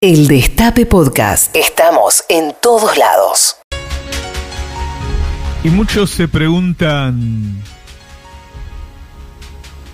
El 0.00 0.28
Destape 0.28 0.86
Podcast. 0.86 1.56
Estamos 1.56 2.22
en 2.28 2.54
todos 2.62 2.96
lados. 2.96 3.56
Y 5.64 5.70
muchos 5.70 6.10
se 6.10 6.28
preguntan, 6.28 7.60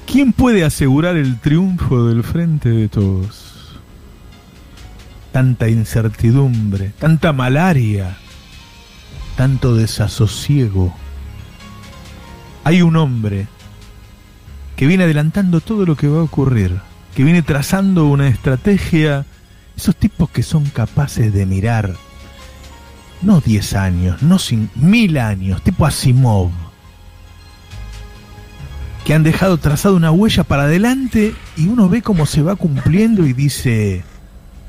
¿quién 0.06 0.34
puede 0.34 0.62
asegurar 0.62 1.16
el 1.16 1.40
triunfo 1.40 2.04
del 2.04 2.22
frente 2.22 2.68
de 2.68 2.90
todos? 2.90 3.80
Tanta 5.32 5.70
incertidumbre, 5.70 6.92
tanta 6.98 7.32
malaria, 7.32 8.18
tanto 9.38 9.74
desasosiego. 9.74 10.94
Hay 12.62 12.82
un 12.82 12.96
hombre 12.96 13.46
que 14.76 14.86
viene 14.86 15.04
adelantando 15.04 15.62
todo 15.62 15.86
lo 15.86 15.96
que 15.96 16.08
va 16.08 16.18
a 16.18 16.24
ocurrir, 16.24 16.78
que 17.16 17.24
viene 17.24 17.40
trazando 17.40 18.04
una 18.04 18.28
estrategia, 18.28 19.24
esos 19.76 19.96
tipos 19.96 20.30
que 20.30 20.42
son 20.42 20.64
capaces 20.66 21.32
de 21.32 21.46
mirar 21.46 21.94
no 23.22 23.40
10 23.40 23.74
años, 23.74 24.22
no 24.22 24.38
sin, 24.38 24.70
mil 24.74 25.18
años, 25.18 25.62
tipo 25.62 25.86
Asimov, 25.86 26.50
que 29.04 29.14
han 29.14 29.22
dejado 29.22 29.58
trazada 29.58 29.94
una 29.94 30.10
huella 30.10 30.44
para 30.44 30.64
adelante 30.64 31.34
y 31.56 31.68
uno 31.68 31.88
ve 31.88 32.02
cómo 32.02 32.26
se 32.26 32.42
va 32.42 32.56
cumpliendo 32.56 33.26
y 33.26 33.32
dice, 33.32 34.04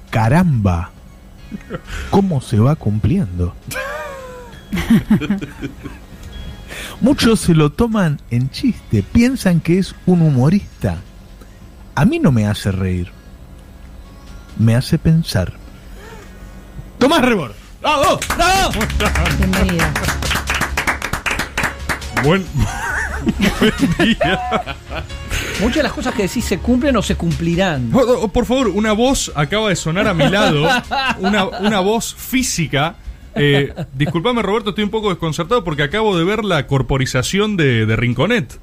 caramba, 0.10 0.91
¿cómo 2.10 2.41
se 2.41 2.60
va 2.60 2.76
cumpliendo? 2.76 3.55
Muchos 7.02 7.40
se 7.41 7.54
lo 7.54 7.72
toman 7.72 8.20
en 8.30 8.49
chiste, 8.49 9.04
piensan 9.04 9.60
que 9.60 9.80
es 9.80 9.96
un 10.05 10.22
humorista. 10.22 10.98
A 11.94 12.05
mí 12.05 12.20
no 12.20 12.32
me 12.32 12.48
hace 12.48 12.72
reír, 12.72 13.12
me 14.58 14.76
hace 14.76 14.98
pensar. 14.98 15.54
Tomás 16.98 17.22
Rebor. 17.23 17.54
¡Bravo! 17.82 18.20
¡Bravo! 18.36 18.72
Bienvenida. 19.38 19.93
Buen, 22.24 22.43
buen 23.60 23.74
día. 23.99 24.40
Muchas 25.60 25.76
de 25.77 25.84
las 25.84 25.93
cosas 25.93 26.13
que 26.15 26.24
decís 26.24 26.43
se 26.46 26.57
cumplen 26.60 26.96
o 26.98 27.02
se 27.02 27.15
cumplirán. 27.15 27.91
Oh, 27.93 27.99
oh, 28.24 28.27
por 28.30 28.46
favor, 28.46 28.70
una 28.70 28.93
voz 28.93 29.32
acaba 29.35 29.70
de 29.70 29.76
sonar 29.76 30.07
a 30.07 30.13
mi 30.13 30.27
lado. 30.30 30.68
Una, 31.20 31.46
una 31.46 31.80
voz 31.82 32.15
física. 32.15 32.96
Eh, 33.35 33.74
disculpame, 33.93 34.41
Roberto, 34.41 34.70
estoy 34.70 34.85
un 34.85 34.90
poco 34.90 35.10
desconcertado 35.10 35.63
porque 35.63 35.84
acabo 35.84 36.18
de 36.18 36.24
ver 36.24 36.43
la 36.46 36.65
corporización 36.68 37.58
de, 37.58 37.85
de 37.85 37.96
Rinconet. 37.96 38.58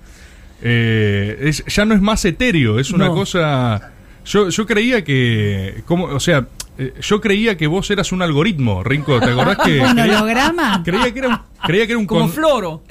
Eh, 0.62 1.38
es- 1.42 1.64
ya 1.66 1.84
no 1.84 1.94
es 1.94 2.00
más 2.00 2.24
etéreo, 2.24 2.78
es 2.78 2.90
una 2.90 3.06
No. 3.06 3.14
cosa. 3.14 3.90
Yo, 4.24 4.48
yo 4.48 4.66
creía 4.66 5.02
que. 5.04 5.82
Como, 5.86 6.04
o 6.06 6.20
sea, 6.20 6.46
eh, 6.78 6.94
yo 7.00 7.20
creía 7.20 7.56
que 7.56 7.66
vos 7.66 7.90
eras 7.90 8.12
un 8.12 8.22
algoritmo, 8.22 8.82
Rinco. 8.84 9.18
¿Te 9.20 9.30
acordás 9.30 9.58
que.? 9.64 9.80
¿Un 9.82 9.92
creía, 9.96 10.16
holograma? 10.18 10.82
creía 10.84 11.12
que 11.12 11.18
era 11.18 11.28
un, 11.28 11.38
creía 11.66 11.86
que 11.86 11.92
era 11.92 11.98
un 11.98 12.06
Como 12.06 12.22
con- 12.22 12.30
floro. 12.32 12.82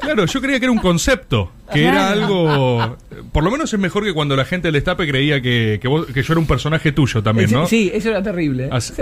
Claro, 0.00 0.24
yo 0.24 0.40
creía 0.40 0.58
que 0.58 0.64
era 0.64 0.72
un 0.72 0.78
concepto, 0.78 1.52
que 1.72 1.84
era 1.84 2.10
algo... 2.10 2.96
Por 3.32 3.44
lo 3.44 3.50
menos 3.50 3.72
es 3.72 3.78
mejor 3.78 4.02
que 4.02 4.14
cuando 4.14 4.34
la 4.34 4.46
gente 4.46 4.68
del 4.68 4.72
Destape 4.74 5.06
creía 5.06 5.42
que, 5.42 5.78
que, 5.80 5.86
vos- 5.88 6.06
que 6.06 6.22
yo 6.22 6.32
era 6.32 6.40
un 6.40 6.46
personaje 6.46 6.90
tuyo 6.90 7.22
también, 7.22 7.50
¿no? 7.52 7.66
Sí, 7.66 7.90
eso 7.92 8.08
era 8.08 8.22
terrible. 8.22 8.70
Así- 8.72 8.94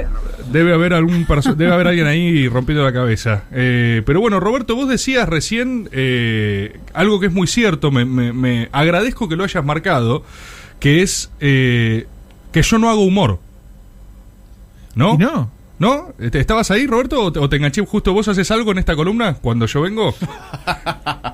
Debe 0.50 0.74
haber 0.74 0.92
algún 0.94 1.24
debe 1.56 1.72
haber 1.72 1.86
alguien 1.86 2.06
ahí 2.08 2.48
rompiendo 2.48 2.82
la 2.84 2.92
cabeza. 2.92 3.44
Eh, 3.52 4.02
pero 4.04 4.20
bueno, 4.20 4.40
Roberto, 4.40 4.74
vos 4.74 4.88
decías 4.88 5.28
recién 5.28 5.88
eh, 5.92 6.78
algo 6.94 7.20
que 7.20 7.26
es 7.26 7.32
muy 7.32 7.46
cierto, 7.46 7.92
me, 7.92 8.04
me- 8.04 8.32
me 8.32 8.68
agradezco 8.72 9.28
que 9.28 9.36
lo 9.36 9.44
hayas 9.44 9.64
marcado, 9.64 10.24
que 10.80 11.02
es 11.02 11.30
eh, 11.40 12.06
que 12.52 12.62
yo 12.62 12.78
no 12.78 12.90
hago 12.90 13.02
humor. 13.02 13.40
¿No? 14.94 15.14
¿Y 15.14 15.18
no? 15.18 15.50
¿No? 15.78 16.12
¿Te- 16.30 16.40
¿Estabas 16.40 16.70
ahí, 16.70 16.86
Roberto? 16.86 17.22
¿O 17.22 17.32
te, 17.32 17.38
o 17.38 17.48
te 17.48 17.56
enganché 17.56 17.84
justo 17.86 18.12
vos 18.12 18.26
haces 18.28 18.50
algo 18.50 18.72
en 18.72 18.78
esta 18.78 18.96
columna 18.96 19.34
cuando 19.34 19.66
yo 19.66 19.80
vengo? 19.82 20.14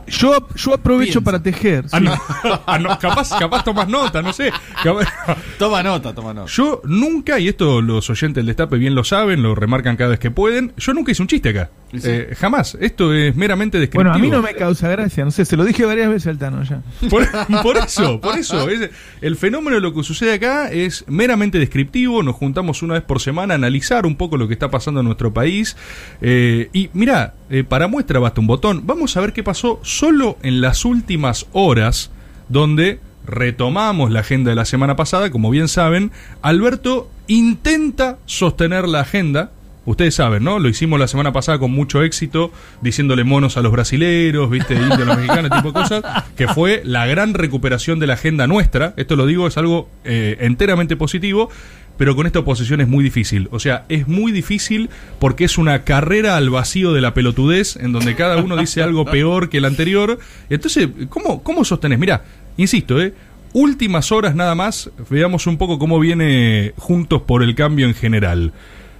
Yo, 0.06 0.46
yo 0.54 0.74
aprovecho 0.74 1.22
para 1.22 1.42
tejer. 1.42 1.86
Ah, 1.90 1.98
sí. 1.98 2.04
no. 2.04 2.14
Ah, 2.66 2.78
no, 2.78 2.98
Capaz, 2.98 3.30
capaz 3.38 3.64
tomas 3.64 3.88
nota, 3.88 4.20
no 4.22 4.32
sé. 4.32 4.52
Capaz- 4.82 5.08
Toma 5.58 5.82
nota, 5.82 6.14
toma 6.14 6.34
nota. 6.34 6.50
Yo 6.50 6.82
nunca, 6.84 7.38
y 7.40 7.48
esto 7.48 7.80
los 7.80 8.08
oyentes 8.10 8.36
del 8.36 8.46
Destape 8.46 8.76
bien 8.76 8.94
lo 8.94 9.02
saben, 9.04 9.42
lo 9.42 9.54
remarcan 9.54 9.96
cada 9.96 10.10
vez 10.10 10.18
que 10.18 10.30
pueden, 10.30 10.72
yo 10.76 10.92
nunca 10.94 11.12
hice 11.12 11.22
un 11.22 11.28
chiste 11.28 11.48
acá. 11.50 11.70
Sí. 11.92 12.00
Eh, 12.04 12.34
jamás. 12.36 12.76
Esto 12.80 13.14
es 13.14 13.34
meramente 13.36 13.78
descriptivo. 13.78 14.10
Bueno, 14.10 14.14
a 14.16 14.18
mí 14.18 14.28
no 14.30 14.42
me 14.42 14.54
causa 14.54 14.88
gracia, 14.88 15.24
no 15.24 15.30
sé, 15.30 15.44
se 15.44 15.56
lo 15.56 15.64
dije 15.64 15.84
varias 15.84 16.08
veces 16.10 16.26
al 16.28 16.38
Tano 16.38 16.62
ya. 16.64 16.82
Por, 17.08 17.26
por 17.62 17.76
eso, 17.78 18.20
por 18.20 18.36
eso. 18.38 18.68
es- 18.68 18.90
el 19.20 19.36
fenómeno 19.36 19.76
de 19.76 19.80
lo 19.82 19.94
que 19.94 20.02
sucede 20.02 20.34
acá 20.34 20.70
es 20.70 21.04
meramente 21.08 21.58
descriptivo. 21.58 22.22
Nos 22.22 22.34
juntamos 22.36 22.82
una 22.82 22.94
vez 22.94 23.02
por 23.04 23.20
semana 23.20 23.54
a 23.54 23.56
analizar 23.56 24.06
un 24.06 24.16
poco 24.16 24.33
lo 24.36 24.48
que 24.48 24.54
está 24.54 24.70
pasando 24.70 25.00
en 25.00 25.06
nuestro 25.06 25.32
país. 25.32 25.76
Eh, 26.20 26.68
y 26.72 26.90
mira, 26.92 27.34
para 27.68 27.88
muestra 27.88 28.18
basta 28.18 28.40
un 28.40 28.46
botón. 28.46 28.86
Vamos 28.86 29.16
a 29.16 29.20
ver 29.20 29.32
qué 29.32 29.42
pasó 29.42 29.80
solo 29.82 30.38
en 30.42 30.60
las 30.60 30.84
últimas 30.84 31.46
horas, 31.52 32.10
donde 32.48 33.00
retomamos 33.26 34.10
la 34.10 34.20
agenda 34.20 34.50
de 34.50 34.56
la 34.56 34.64
semana 34.64 34.96
pasada. 34.96 35.30
Como 35.30 35.50
bien 35.50 35.68
saben, 35.68 36.12
Alberto 36.42 37.10
intenta 37.26 38.18
sostener 38.26 38.88
la 38.88 39.00
agenda. 39.00 39.50
Ustedes 39.86 40.14
saben, 40.14 40.44
¿no? 40.44 40.58
Lo 40.58 40.70
hicimos 40.70 40.98
la 40.98 41.08
semana 41.08 41.34
pasada 41.34 41.58
con 41.58 41.70
mucho 41.70 42.02
éxito, 42.02 42.50
diciéndole 42.80 43.22
monos 43.22 43.58
a 43.58 43.60
los 43.60 43.70
brasileros, 43.70 44.48
viste, 44.48 44.74
indios 44.80 44.98
a 44.98 45.04
los 45.04 45.16
mexicanos, 45.16 45.50
tipo 45.50 45.72
de 45.72 45.80
cosas, 45.80 46.02
que 46.36 46.48
fue 46.48 46.80
la 46.84 47.06
gran 47.06 47.34
recuperación 47.34 47.98
de 47.98 48.06
la 48.06 48.14
agenda 48.14 48.46
nuestra. 48.46 48.94
Esto 48.96 49.14
lo 49.14 49.26
digo, 49.26 49.46
es 49.46 49.58
algo 49.58 49.90
eh, 50.04 50.38
enteramente 50.40 50.96
positivo, 50.96 51.50
pero 51.96 52.16
con 52.16 52.26
esta 52.26 52.40
oposición 52.40 52.80
es 52.80 52.88
muy 52.88 53.04
difícil. 53.04 53.48
O 53.52 53.60
sea, 53.60 53.84
es 53.88 54.08
muy 54.08 54.32
difícil 54.32 54.90
porque 55.18 55.44
es 55.44 55.58
una 55.58 55.84
carrera 55.84 56.36
al 56.36 56.50
vacío 56.50 56.92
de 56.92 57.00
la 57.00 57.14
pelotudez, 57.14 57.76
en 57.76 57.92
donde 57.92 58.14
cada 58.16 58.38
uno 58.38 58.56
dice 58.56 58.82
algo 58.82 59.04
peor 59.10 59.48
que 59.48 59.58
el 59.58 59.64
anterior. 59.64 60.18
Entonces, 60.50 60.88
¿cómo, 61.08 61.42
cómo 61.42 61.64
sostenés? 61.64 61.98
Mira, 61.98 62.24
insisto, 62.56 63.00
¿eh? 63.00 63.14
Últimas 63.52 64.10
horas 64.10 64.34
nada 64.34 64.56
más, 64.56 64.90
veamos 65.08 65.46
un 65.46 65.58
poco 65.58 65.78
cómo 65.78 66.00
viene 66.00 66.72
Juntos 66.76 67.22
por 67.22 67.42
el 67.44 67.54
Cambio 67.54 67.86
en 67.86 67.94
general. 67.94 68.52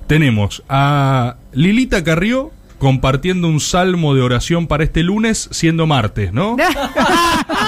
Tenemos 0.06 0.62
a 0.68 1.36
Lilita 1.52 2.04
Carrió 2.04 2.52
compartiendo 2.78 3.48
un 3.48 3.60
salmo 3.60 4.14
de 4.14 4.20
oración 4.20 4.66
para 4.66 4.84
este 4.84 5.02
lunes, 5.02 5.48
siendo 5.50 5.86
martes, 5.86 6.32
¿no? 6.32 6.56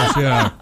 O 0.08 0.12
sea, 0.18 0.56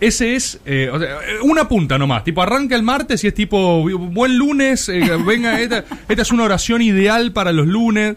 ese 0.00 0.34
es 0.36 0.60
eh, 0.64 0.90
o 0.92 0.98
sea, 0.98 1.18
una 1.42 1.68
punta 1.68 1.98
nomás. 1.98 2.24
Tipo, 2.24 2.42
arranca 2.42 2.76
el 2.76 2.82
martes 2.82 3.22
y 3.24 3.28
es 3.28 3.34
tipo, 3.34 3.82
buen 3.98 4.36
lunes, 4.38 4.88
eh, 4.88 5.02
venga, 5.26 5.60
esta, 5.60 5.84
esta 6.08 6.22
es 6.22 6.32
una 6.32 6.44
oración 6.44 6.82
ideal 6.82 7.32
para 7.32 7.52
los 7.52 7.66
lunes. 7.66 8.16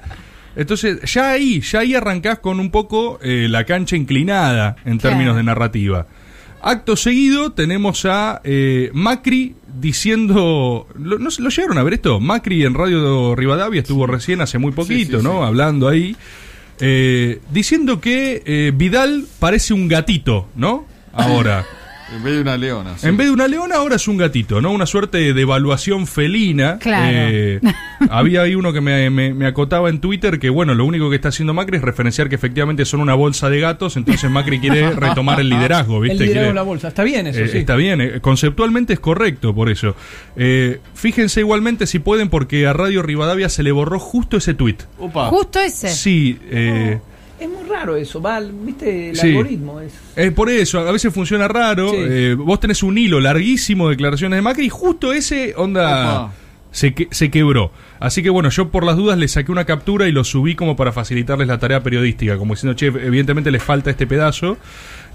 Entonces, 0.56 1.00
ya 1.12 1.31
ahí, 1.31 1.62
ya 1.62 1.80
ahí 1.80 1.96
arrancás 1.96 2.40
con 2.40 2.59
un 2.59 2.72
poco 2.72 3.19
eh, 3.24 3.47
la 3.50 3.64
cancha 3.64 3.96
inclinada 3.96 4.75
en 4.86 4.97
Claro. 4.97 5.16
términos 5.16 5.36
de 5.38 5.44
narrativa. 5.44 6.08
Acto 6.62 6.96
seguido 6.96 7.53
tenemos 7.53 8.06
a 8.06 8.42
eh, 8.44 8.92
Macri 8.94 9.56
diciendo, 9.80 10.88
lo, 10.96 11.18
¿no 11.18 11.30
lo 11.40 11.50
llegaron 11.50 11.78
a 11.78 11.84
ver 11.84 11.94
esto? 11.96 12.19
Macri 12.19 12.66
en 12.66 12.74
Radio 12.74 13.34
Rivadavia 13.36 13.81
estuvo 13.81 14.06
recién 14.06 14.42
hace 14.42 14.58
muy 14.59 14.72
poquito, 14.72 15.19
sí, 15.19 15.24
¿no? 15.24 15.44
Hablando 15.44 15.88
ahí, 15.88 16.16
eh, 16.80 17.40
diciendo 17.52 18.00
que 18.02 18.44
eh, 18.46 18.72
Vidal 18.75 19.25
parece 19.40 19.74
un 19.74 19.88
gatito, 19.88 20.50
¿no? 20.56 20.86
Ahora. 21.13 21.66
En 22.13 22.22
vez 22.23 22.33
de 22.33 22.41
una 22.41 22.57
leona. 22.57 22.97
sí. 22.97 23.07
En 23.07 23.16
vez 23.16 23.27
de 23.27 23.31
una 23.31 23.47
leona, 23.47 23.75
ahora 23.77 23.95
es 23.95 24.05
un 24.05 24.17
gatito, 24.17 24.59
¿no? 24.59 24.72
Una 24.72 24.85
suerte 24.85 25.33
de 25.33 25.41
evaluación 25.41 26.07
felina. 26.07 26.77
Claro. 26.77 27.09
Eh, 27.09 27.61
había 28.09 28.41
ahí 28.41 28.53
uno 28.53 28.73
que 28.73 28.81
me, 28.81 29.09
me- 29.09 29.33
me 29.33 29.47
acotaba 29.47 29.89
en 29.89 30.01
Twitter 30.01 30.38
que, 30.38 30.50
bueno, 30.50 30.73
lo 30.75 30.83
único 30.83 31.09
que 31.09 31.16
está 31.16 31.29
haciendo 31.29 31.53
Macri 31.53 31.77
es 31.77 31.83
referenciar 31.83 32.27
que 32.27 32.35
efectivamente 32.35 32.83
son 32.83 33.00
una 33.00 33.13
bolsa 33.13 33.50
de 33.50 33.61
gatos, 33.61 33.95
entonces 33.95 34.29
Macri 34.29 34.59
quiere 34.59 34.91
retomar 34.94 35.39
el 35.39 35.47
liderazgo, 35.47 36.01
¿viste? 36.01 36.16
El 36.16 36.19
liderazgo 36.19 36.33
Quiere- 36.33 36.47
de 36.50 36.53
la 36.53 36.61
bolsa. 36.63 36.88
Está 36.89 37.03
bien 37.05 37.27
eso, 37.27 37.39
eh, 37.39 37.47
sí. 37.47 37.57
Está 37.59 37.77
bien, 37.77 38.01
eh, 38.01 38.19
conceptualmente 38.19 38.91
es 38.91 39.00
correcto 39.00 39.55
por 39.55 39.69
eso. 39.69 39.95
Eh, 40.35 40.81
fíjense 40.94 41.39
igualmente 41.39 41.88
si 41.88 42.00
pueden, 42.00 42.27
porque 42.27 42.68
a 42.68 42.74
Radio 42.74 43.03
Rivadavia 43.03 43.47
se 43.47 43.63
le 43.63 43.71
borró 43.71 44.00
justo 44.00 44.36
ese 44.36 44.53
tweet. 44.53 44.80
Upa. 45.00 45.27
Justo 45.30 45.62
ese. 45.62 45.88
Sí, 45.88 46.38
eh, 46.50 47.00
Es 47.41 47.49
muy 47.49 47.67
raro 47.67 47.95
eso, 47.95 48.21
va, 48.21 48.39
viste, 48.39 49.09
el 49.09 49.15
Sí. 49.17 49.29
algoritmo 49.29 49.79
es. 49.81 49.93
Es 50.15 50.31
por 50.31 50.49
eso, 50.49 50.79
a 50.79 50.91
veces 50.91 51.11
funciona 51.11 51.47
raro. 51.47 51.89
Sí. 51.89 51.95
eh, 51.99 52.35
vos 52.38 52.59
tenés 52.59 52.83
un 52.83 52.97
hilo 52.97 53.19
larguísimo 53.19 53.88
de 53.88 53.95
declaraciones 53.95 54.38
de 54.38 54.41
Macri 54.43 54.65
y 54.65 54.69
justo 54.69 55.11
ese 55.11 55.53
onda 55.57 56.25
Opa. 56.25 56.33
se, 56.71 56.93
que- 56.93 57.07
se 57.09 57.31
quebró. 57.31 57.71
Así 57.99 58.21
que 58.21 58.29
bueno, 58.29 58.49
yo 58.49 58.69
por 58.69 58.85
las 58.85 58.95
dudas 58.95 59.17
le 59.17 59.27
saqué 59.27 59.51
una 59.51 59.65
captura 59.65 60.07
y 60.07 60.11
lo 60.11 60.23
subí 60.23 60.53
como 60.53 60.75
para 60.75 60.91
facilitarles 60.91 61.47
la 61.47 61.57
tarea 61.57 61.81
periodística, 61.81 62.38
como 62.38 62.53
diciendo, 62.53 62.75
che, 62.75 62.88
evidentemente 62.88 63.49
les 63.49 63.63
falta 63.63 63.89
este 63.89 64.05
pedazo. 64.05 64.57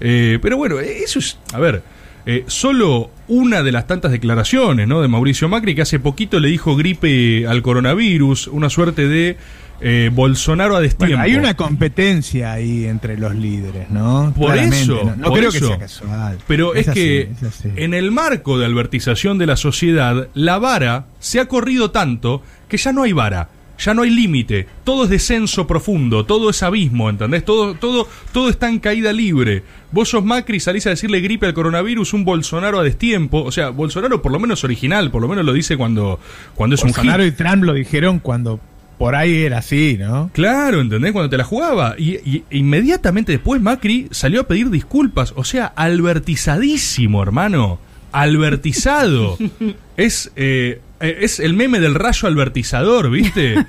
Eh, 0.01 0.37
pero 0.41 0.57
bueno, 0.57 0.79
eso 0.79 1.19
es, 1.19 1.39
a 1.53 1.59
ver, 1.59 1.81
eh, 2.25 2.43
solo 2.47 3.09
una 3.29 3.63
de 3.63 3.71
las 3.71 3.87
tantas 3.87 4.11
declaraciones 4.11 4.85
¿no? 4.85 5.01
de 5.01 5.07
Mauricio 5.07 5.47
Macri, 5.47 5.75
que 5.75 5.81
hace 5.83 5.97
poquito 5.99 6.41
le 6.41 6.49
dijo 6.49 6.75
gripe 6.75 7.47
al 7.47 7.61
coronavirus, 7.61 8.47
una 8.47 8.69
suerte 8.69 9.07
de 9.07 9.37
eh, 9.79 10.09
Bolsonaro 10.13 10.75
a 10.75 10.81
destiempo. 10.81 11.19
hay 11.19 11.35
una 11.35 11.55
competencia 11.55 12.53
ahí 12.53 12.85
entre 12.85 13.17
los 13.17 13.35
líderes, 13.35 13.89
¿no? 13.89 14.33
Por 14.35 14.57
eso, 14.57 15.03
no, 15.03 15.15
no 15.15 15.29
por 15.29 15.39
creo 15.39 15.49
eso. 15.49 15.59
que 15.59 15.65
sea 15.67 15.77
casual. 15.77 16.37
Pero 16.47 16.75
es, 16.75 16.87
así, 16.87 16.99
que 16.99 17.21
es 17.21 17.65
en 17.75 17.93
el 17.93 18.11
marco 18.11 18.57
de 18.57 18.65
albertización 18.65 19.37
de 19.37 19.45
la 19.45 19.55
sociedad, 19.55 20.29
la 20.33 20.57
vara 20.59 21.05
se 21.19 21.39
ha 21.39 21.47
corrido 21.47 21.91
tanto 21.91 22.41
que 22.67 22.77
ya 22.77 22.91
no 22.91 23.03
hay 23.03 23.13
vara. 23.13 23.49
Ya 23.79 23.93
no 23.93 24.01
hay 24.01 24.09
límite, 24.09 24.67
todo 24.83 25.03
es 25.03 25.09
descenso 25.11 25.67
profundo, 25.67 26.25
todo 26.25 26.49
es 26.49 26.63
abismo, 26.63 27.11
¿entendés? 27.11 27.45
Todo, 27.45 27.75
todo, 27.75 28.07
todo 28.31 28.49
está 28.49 28.69
en 28.69 28.79
caída 28.79 29.13
libre. 29.13 29.61
Vos 29.91 30.09
sos 30.09 30.25
Macri, 30.25 30.59
salís 30.59 30.87
a 30.87 30.89
decirle 30.89 31.19
gripe 31.19 31.45
al 31.45 31.53
coronavirus, 31.53 32.13
un 32.13 32.25
Bolsonaro 32.25 32.79
a 32.79 32.83
destiempo. 32.83 33.43
O 33.43 33.51
sea, 33.51 33.69
Bolsonaro 33.69 34.23
por 34.23 34.31
lo 34.31 34.39
menos 34.39 34.63
original, 34.63 35.11
por 35.11 35.21
lo 35.21 35.27
menos 35.27 35.45
lo 35.45 35.53
dice 35.53 35.77
cuando, 35.77 36.19
cuando 36.55 36.75
es 36.75 36.81
Bolsonaro 36.81 37.21
un 37.21 37.29
y 37.29 37.31
Trump 37.33 37.63
lo 37.65 37.73
dijeron 37.73 38.17
cuando 38.17 38.59
por 38.97 39.15
ahí 39.15 39.43
era 39.43 39.59
así, 39.59 39.97
¿no? 39.99 40.31
Claro, 40.33 40.81
¿entendés? 40.81 41.11
Cuando 41.11 41.29
te 41.29 41.37
la 41.37 41.43
jugaba. 41.43 41.95
Y, 41.97 42.15
y 42.15 42.43
inmediatamente 42.49 43.31
después 43.31 43.61
Macri 43.61 44.07
salió 44.11 44.41
a 44.41 44.47
pedir 44.47 44.69
disculpas. 44.69 45.33
O 45.35 45.43
sea, 45.43 45.67
albertizadísimo, 45.67 47.21
hermano. 47.21 47.79
Albertizado. 48.11 49.37
es, 49.97 50.31
eh, 50.35 50.81
es 50.99 51.39
el 51.39 51.53
meme 51.53 51.79
del 51.79 51.93
rayo 51.93 52.27
albertizador, 52.27 53.11
¿viste? 53.11 53.65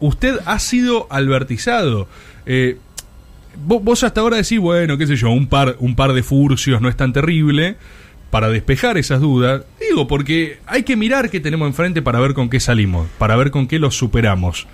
Usted 0.00 0.38
ha 0.46 0.58
sido 0.60 1.08
albertizado. 1.10 2.08
Eh, 2.46 2.78
vos, 3.66 3.82
vos 3.82 4.04
hasta 4.04 4.20
ahora 4.20 4.36
decís, 4.36 4.60
bueno, 4.60 4.96
qué 4.98 5.06
sé 5.08 5.16
yo, 5.16 5.30
un 5.30 5.48
par, 5.48 5.76
un 5.80 5.96
par 5.96 6.12
de 6.12 6.22
furcios 6.22 6.80
no 6.80 6.88
es 6.88 6.96
tan 6.96 7.12
terrible. 7.12 7.76
Para 8.30 8.48
despejar 8.50 8.98
esas 8.98 9.20
dudas, 9.20 9.62
digo, 9.80 10.06
porque 10.06 10.58
hay 10.66 10.82
que 10.82 10.96
mirar 10.96 11.30
qué 11.30 11.40
tenemos 11.40 11.66
enfrente 11.66 12.02
para 12.02 12.20
ver 12.20 12.34
con 12.34 12.50
qué 12.50 12.60
salimos, 12.60 13.06
para 13.18 13.36
ver 13.36 13.50
con 13.50 13.66
qué 13.66 13.78
los 13.78 13.96
superamos. 13.96 14.66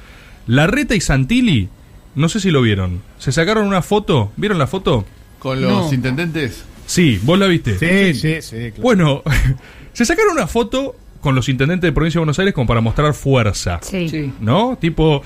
Larreta 0.47 0.95
y 0.97 1.01
Santilli, 1.01 1.69
no 2.17 2.29
sé 2.29 2.41
si 2.41 2.51
lo 2.51 2.62
vieron, 2.62 3.01
se 3.19 3.31
sacaron 3.33 3.67
una 3.67 3.81
foto, 3.83 4.33
¿vieron 4.37 4.59
la 4.59 4.67
foto? 4.67 5.05
Con 5.39 5.61
los 5.61 5.87
No. 5.89 5.93
intendentes. 5.95 6.65
Sí, 6.87 7.19
vos 7.23 7.39
la 7.39 7.47
viste. 7.47 7.79
Sí, 7.79 8.19
sí, 8.21 8.43
sí. 8.43 8.56
claro. 8.73 8.83
Bueno, 8.83 9.23
se 9.93 10.05
sacaron 10.05 10.33
una 10.33 10.47
foto 10.49 10.97
con 11.21 11.35
los 11.35 11.49
intendentes 11.49 11.89
de 11.89 11.93
Provincia 11.93 12.19
de 12.19 12.23
Buenos 12.23 12.39
Aires 12.41 12.55
como 12.55 12.67
para 12.67 12.81
mostrar 12.81 13.15
fuerza. 13.15 13.79
Sí. 13.83 14.09
Sí. 14.09 14.33
¿no? 14.41 14.77
Tipo, 14.81 15.23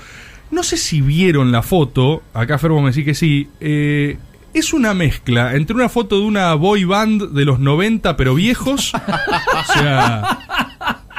no 0.51 0.63
sé 0.63 0.77
si 0.77 1.01
vieron 1.01 1.51
la 1.51 1.61
foto, 1.63 2.21
acá 2.33 2.57
Ferbo 2.59 2.79
me 2.81 2.89
dice 2.91 3.03
que 3.03 3.15
sí, 3.15 3.49
eh, 3.59 4.17
es 4.53 4.73
una 4.73 4.93
mezcla 4.93 5.55
entre 5.55 5.75
una 5.75 5.89
foto 5.89 6.19
de 6.19 6.25
una 6.25 6.53
boy 6.53 6.83
band 6.83 7.31
de 7.31 7.45
los 7.45 7.59
90 7.59 8.15
pero 8.17 8.35
viejos, 8.35 8.93
o 8.93 9.73
sea, 9.73 10.39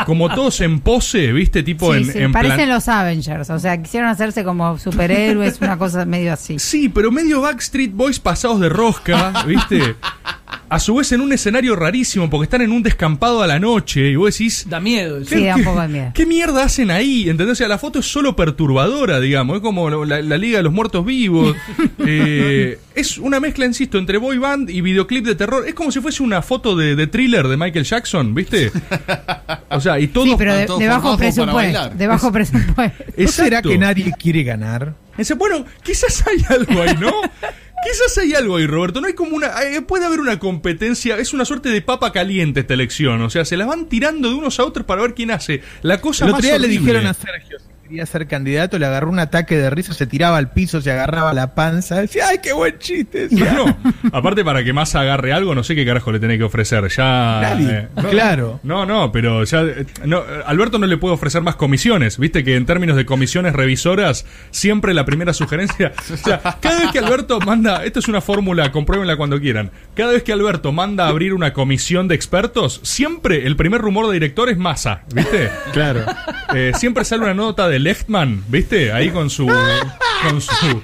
como 0.07 0.29
todos 0.35 0.61
en 0.61 0.81
pose, 0.81 1.33
¿viste? 1.33 1.63
Tipo 1.63 1.93
Sí, 1.95 2.01
en, 2.01 2.13
sí, 2.13 2.19
en 2.19 2.33
parecen 2.33 2.69
los 2.69 2.89
Avengers, 2.89 3.51
o 3.51 3.59
sea, 3.59 3.81
quisieron 3.83 4.09
hacerse 4.09 4.45
como 4.45 4.79
superhéroes, 4.79 5.61
una 5.61 5.79
cosa 5.79 6.05
medio 6.05 6.33
así. 6.33 6.59
Sí, 6.59 6.89
pero 6.89 7.11
medio 7.11 7.41
Backstreet 7.41 7.93
Boys 7.93 8.19
pasados 8.19 8.61
de 8.61 8.69
rosca, 8.69 9.45
¿viste? 9.47 9.97
A 10.71 10.79
su 10.79 10.95
vez 10.95 11.11
en 11.11 11.21
un 11.21 11.33
escenario 11.33 11.75
rarísimo 11.75 12.31
porque 12.31 12.45
están 12.45 12.63
en 12.63 12.71
un 12.71 12.81
descampado 12.81 13.43
a 13.43 13.49
la 13.49 13.59
noche 13.59 14.09
y 14.11 14.15
vos 14.15 14.33
decís... 14.33 14.67
Da 14.69 14.79
miedo. 14.79 15.25
Sí, 15.25 15.45
da 15.45 15.57
un 15.57 15.65
poco 15.65 15.81
de 15.81 15.89
miedo. 15.89 16.11
¿Qué 16.15 16.27
mierda 16.27 16.63
hacen 16.63 16.93
ahí? 16.93 17.29
¿Entendés? 17.29 17.55
O 17.55 17.57
sea, 17.57 17.67
la 17.67 17.77
foto 17.77 17.99
es 17.99 18.07
solo 18.07 18.37
perturbadora, 18.37 19.19
digamos. 19.19 19.57
Es 19.57 19.63
como 19.63 19.91
la, 19.91 20.23
la 20.23 20.39
Liga 20.39 20.59
de 20.59 20.63
los 20.63 20.73
Muertos 20.73 21.05
Vivos. 21.05 21.57
Eh, 22.13 22.79
es 22.95 23.19
una 23.19 23.41
mezcla, 23.41 23.67
insisto, 23.67 23.99
entre 23.99 24.17
boy 24.17 24.39
band 24.39 24.71
y 24.71 24.81
videoclip 24.81 25.25
de 25.25 25.35
terror. 25.35 25.69
Es 25.69 25.75
como 25.75 25.93
si 25.93 26.01
fuese 26.01 26.23
una 26.23 26.41
foto 26.41 26.75
de, 26.75 26.97
de 26.97 27.07
thriller 27.07 27.47
de 27.47 27.57
Michael 27.59 27.85
Jackson, 27.85 28.35
¿viste? 28.35 28.73
O 29.71 29.81
sea, 29.81 30.01
y 30.01 30.09
todo... 30.09 30.25
Sí, 30.25 30.35
pero 30.37 30.57
de, 30.57 30.67
todos 30.67 30.81
de 30.81 30.89
bajo 30.89 31.17
presupuesto. 31.17 31.91
De 31.91 32.07
bajo 32.07 32.33
presupuesto. 32.33 33.05
¿No 33.17 33.29
será 33.29 33.63
que 33.63 33.79
nadie 33.79 34.13
quiere 34.19 34.43
ganar? 34.43 34.95
Dice, 35.17 35.35
bueno, 35.35 35.65
quizás 35.83 36.25
hay 36.27 36.43
algo 36.49 36.83
ahí, 36.83 36.97
¿no? 36.99 37.13
Quizás 37.83 38.19
hay 38.19 38.35
algo 38.35 38.57
ahí, 38.57 38.67
Roberto. 38.67 39.01
No 39.01 39.07
hay 39.07 39.15
como 39.15 39.37
una. 39.37 39.49
eh, 39.63 39.81
puede 39.83 40.05
haber 40.05 40.21
una 40.21 40.39
competencia. 40.39 41.19
Es 41.19 41.33
una 41.33 41.45
suerte 41.45 41.71
de 41.71 41.81
papa 41.81 42.13
caliente 42.13 42.61
esta 42.61 42.75
elección. 42.75 43.23
O 43.23 43.31
sea, 43.31 43.45
se 43.45 43.57
las 43.57 43.67
van 43.67 43.87
tirando 43.87 44.29
de 44.29 44.35
unos 44.35 44.61
a 44.61 44.65
otros 44.65 44.85
para 44.85 45.03
ver 45.03 45.15
quién 45.15 45.31
hace 45.31 45.63
la 45.83 46.01
cosa 46.01 46.27
El 46.27 46.33
más 46.33 46.43
día 46.43 46.59
le 46.59 46.69
dijeron 46.69 47.07
a 47.07 47.15
Sergio 47.15 47.59
quería 47.91 48.07
ser 48.07 48.29
candidato, 48.29 48.79
le 48.79 48.87
agarró 48.87 49.11
un 49.11 49.19
ataque 49.19 49.57
de 49.59 49.69
risa, 49.69 49.93
se 49.93 50.07
tiraba 50.07 50.37
al 50.37 50.53
piso, 50.53 50.81
se 50.81 50.93
agarraba 50.93 51.33
la 51.35 51.57
panza, 51.57 52.01
decía, 52.01 52.29
¡ay, 52.29 52.39
qué 52.41 52.53
buen 52.53 52.79
chiste! 52.79 53.27
decía. 53.29 53.53
No, 53.53 53.67
no. 53.67 53.77
Aparte, 54.13 54.45
para 54.45 54.63
que 54.63 54.73
más 54.73 54.95
agarre 54.95 55.33
algo, 55.33 55.57
no 55.57 55.65
sé 55.65 55.75
qué 55.75 55.85
carajo 55.85 56.13
le 56.13 56.21
tenés 56.21 56.39
que 56.39 56.45
ofrecer. 56.45 56.87
Ya. 56.89 57.41
Nadie. 57.43 57.69
eh, 57.79 57.89
no, 57.97 58.09
Claro. 58.11 58.61
No, 58.63 58.87
no, 58.87 59.11
pero 59.11 59.43
ya. 59.43 59.63
eh, 59.63 59.87
No, 60.05 60.19
eh, 60.19 60.43
Alberto 60.47 60.79
no 60.79 60.87
le 60.87 60.97
puede 60.99 61.15
ofrecer 61.15 61.43
más 61.43 61.57
comisiones. 61.57 62.17
Viste 62.19 62.45
que 62.45 62.55
en 62.55 62.65
términos 62.65 62.97
de 62.97 63.05
comisiones 63.05 63.55
revisoras, 63.55 64.25
siempre 64.53 64.95
la 64.95 65.05
primera 65.05 65.33
sugerencia. 65.35 65.93
O 66.13 66.17
sea, 66.17 66.41
cada 66.61 66.81
vez 66.81 66.93
que 66.93 66.99
Alberto 67.01 67.41
manda. 67.41 67.85
Esto 67.85 67.99
es 67.99 68.07
una 68.09 68.21
fórmula, 68.21 68.71
compruébenla 68.73 69.17
cuando 69.17 69.41
quieran. 69.41 69.71
Cada 69.97 70.13
vez 70.13 70.23
que 70.23 70.33
Alberto 70.33 70.71
manda 70.71 71.07
a 71.07 71.09
abrir 71.09 71.33
una 71.35 71.53
comisión 71.53 72.07
de 72.09 72.15
expertos, 72.15 72.81
siempre 72.85 73.47
el 73.47 73.57
primer 73.57 73.81
rumor 73.81 74.07
de 74.07 74.13
director 74.15 74.49
es 74.49 74.59
masa. 74.59 75.03
¿Viste? 75.13 75.51
Claro. 75.73 76.05
Eh, 76.55 76.73
siempre 76.77 77.05
sale 77.05 77.23
una 77.25 77.35
nota 77.35 77.69
de 77.69 77.80
Lechtman, 77.81 78.45
¿viste? 78.49 78.93
Ahí 78.93 79.11
con 79.11 79.31
su. 79.31 79.47
con 79.47 80.41
su. 80.41 80.83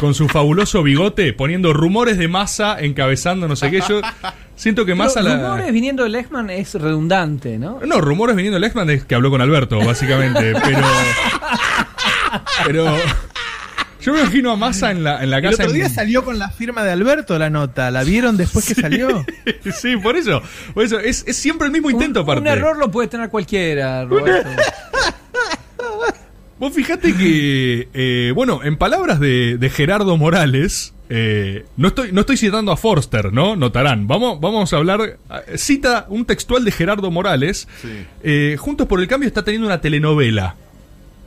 Con 0.00 0.12
su 0.12 0.26
fabuloso 0.28 0.82
bigote, 0.82 1.32
poniendo 1.32 1.72
rumores 1.72 2.18
de 2.18 2.26
masa, 2.26 2.76
encabezando 2.80 3.46
no 3.46 3.54
sé 3.54 3.70
qué. 3.70 3.80
Yo 3.88 4.00
siento 4.56 4.84
que 4.84 4.94
masa 4.96 5.22
la. 5.22 5.36
rumores 5.36 5.72
viniendo 5.72 6.02
de 6.02 6.08
Lechman 6.10 6.50
es 6.50 6.74
redundante, 6.74 7.58
¿no? 7.58 7.78
No, 7.86 8.00
rumores 8.00 8.34
viniendo 8.34 8.56
de 8.56 8.60
Lechtman 8.60 8.90
es 8.90 9.04
que 9.04 9.14
habló 9.14 9.30
con 9.30 9.40
Alberto, 9.40 9.78
básicamente. 9.78 10.52
Pero. 10.64 10.80
Pero. 12.66 12.96
Yo 14.00 14.12
me 14.12 14.20
imagino 14.20 14.50
a 14.50 14.56
Massa 14.56 14.90
en 14.90 15.02
la, 15.02 15.22
en 15.22 15.30
la 15.30 15.38
El 15.38 15.44
casa. 15.44 15.62
otro 15.62 15.72
día 15.72 15.86
en- 15.86 15.94
salió 15.94 16.24
con 16.26 16.38
la 16.38 16.50
firma 16.50 16.82
de 16.84 16.90
Alberto 16.90 17.38
la 17.38 17.48
nota, 17.48 17.90
¿la 17.90 18.04
vieron 18.04 18.36
después 18.36 18.66
que 18.66 18.74
salió? 18.74 19.24
sí, 19.80 19.96
por 19.96 20.14
eso. 20.16 20.42
Por 20.74 20.84
eso 20.84 20.98
es, 20.98 21.24
es 21.26 21.36
siempre 21.38 21.68
el 21.68 21.72
mismo 21.72 21.88
intento, 21.88 22.20
un, 22.20 22.24
aparte. 22.24 22.40
un 22.42 22.46
error 22.48 22.76
lo 22.76 22.90
puede 22.90 23.08
tener 23.08 23.30
cualquiera, 23.30 24.04
Roberto. 24.04 24.50
Vos 26.58 26.72
fijate 26.72 27.14
que, 27.14 27.88
eh, 27.94 28.32
bueno, 28.34 28.60
en 28.62 28.76
palabras 28.76 29.18
de, 29.20 29.58
de 29.58 29.70
Gerardo 29.70 30.16
Morales, 30.16 30.94
eh, 31.08 31.64
no, 31.76 31.88
estoy, 31.88 32.12
no 32.12 32.20
estoy 32.20 32.36
citando 32.36 32.70
a 32.72 32.76
Forster, 32.76 33.32
¿no? 33.32 33.56
Notarán. 33.56 34.06
Vamos, 34.06 34.40
vamos 34.40 34.72
a 34.72 34.76
hablar. 34.76 35.18
eh, 35.48 35.58
Cita 35.58 36.06
un 36.08 36.24
textual 36.24 36.64
de 36.64 36.70
Gerardo 36.70 37.10
Morales. 37.10 37.66
Sí. 37.82 37.88
Eh, 38.22 38.56
Juntos 38.58 38.86
por 38.86 39.00
el 39.00 39.08
Cambio 39.08 39.26
está 39.26 39.42
teniendo 39.42 39.66
una 39.66 39.80
telenovela. 39.80 40.56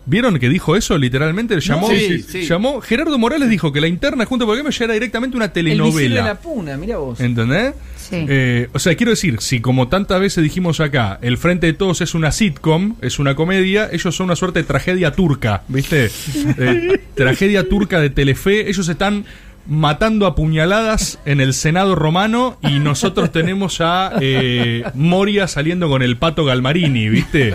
¿Vieron 0.10 0.40
que 0.40 0.48
dijo 0.48 0.76
eso 0.78 0.98
literalmente? 0.98 1.60
Llamó, 1.60 1.90
Sí, 1.90 2.22
sí. 2.24 2.42
llamó 2.48 2.80
Gerardo 2.82 3.18
Morales 3.20 3.50
dijo 3.50 3.74
que 3.74 3.82
la 3.82 3.88
interna 3.88 4.26
Juntos 4.26 4.46
por 4.46 4.56
el 4.56 4.64
Cambio 4.64 4.78
ya 4.78 4.86
era 4.86 4.94
directamente 4.94 5.36
una 5.36 5.46
El 5.48 5.52
de 5.54 5.64
la 5.64 5.70
telenovela. 5.70 6.36
puna, 6.36 6.78
mira 6.78 6.98
vos. 6.98 7.20
¿Entendés? 7.20 7.74
Sí. 7.98 8.26
Eh, 8.30 8.70
o 8.74 8.80
sea, 8.80 8.96
quiero 8.96 9.10
decir, 9.10 9.42
si 9.42 9.60
como 9.60 9.90
tantas 9.90 10.22
veces 10.22 10.42
dijimos 10.42 10.80
acá, 10.80 11.20
el 11.22 11.38
Frente 11.38 11.68
de 11.68 11.74
Todos 11.74 12.00
es 12.00 12.16
una 12.16 12.32
sitcom, 12.32 12.96
es 13.02 13.20
una 13.20 13.36
comedia, 13.36 13.90
ellos 13.92 14.16
son 14.16 14.26
una 14.26 14.38
suerte 14.38 14.60
de 14.60 14.64
tragedia 14.66 15.12
turca, 15.12 15.64
¿viste? 15.68 16.10
Eh, 16.58 17.02
tragedia 17.14 17.68
turca 17.68 18.00
de 18.00 18.10
Telefe, 18.10 18.70
ellos 18.70 18.88
están 18.88 19.26
matando 19.68 20.26
a 20.26 20.36
puñaladas 20.36 21.20
en 21.26 21.42
el 21.42 21.54
Senado 21.54 21.96
romano 21.96 22.58
y 22.62 22.80
nosotros 22.80 23.34
tenemos 23.34 23.82
a 23.82 24.14
eh, 24.22 24.84
Moria 24.94 25.48
saliendo 25.50 25.90
con 25.90 26.02
el 26.02 26.16
pato 26.16 26.46
Galmarini, 26.46 27.10
¿viste? 27.10 27.52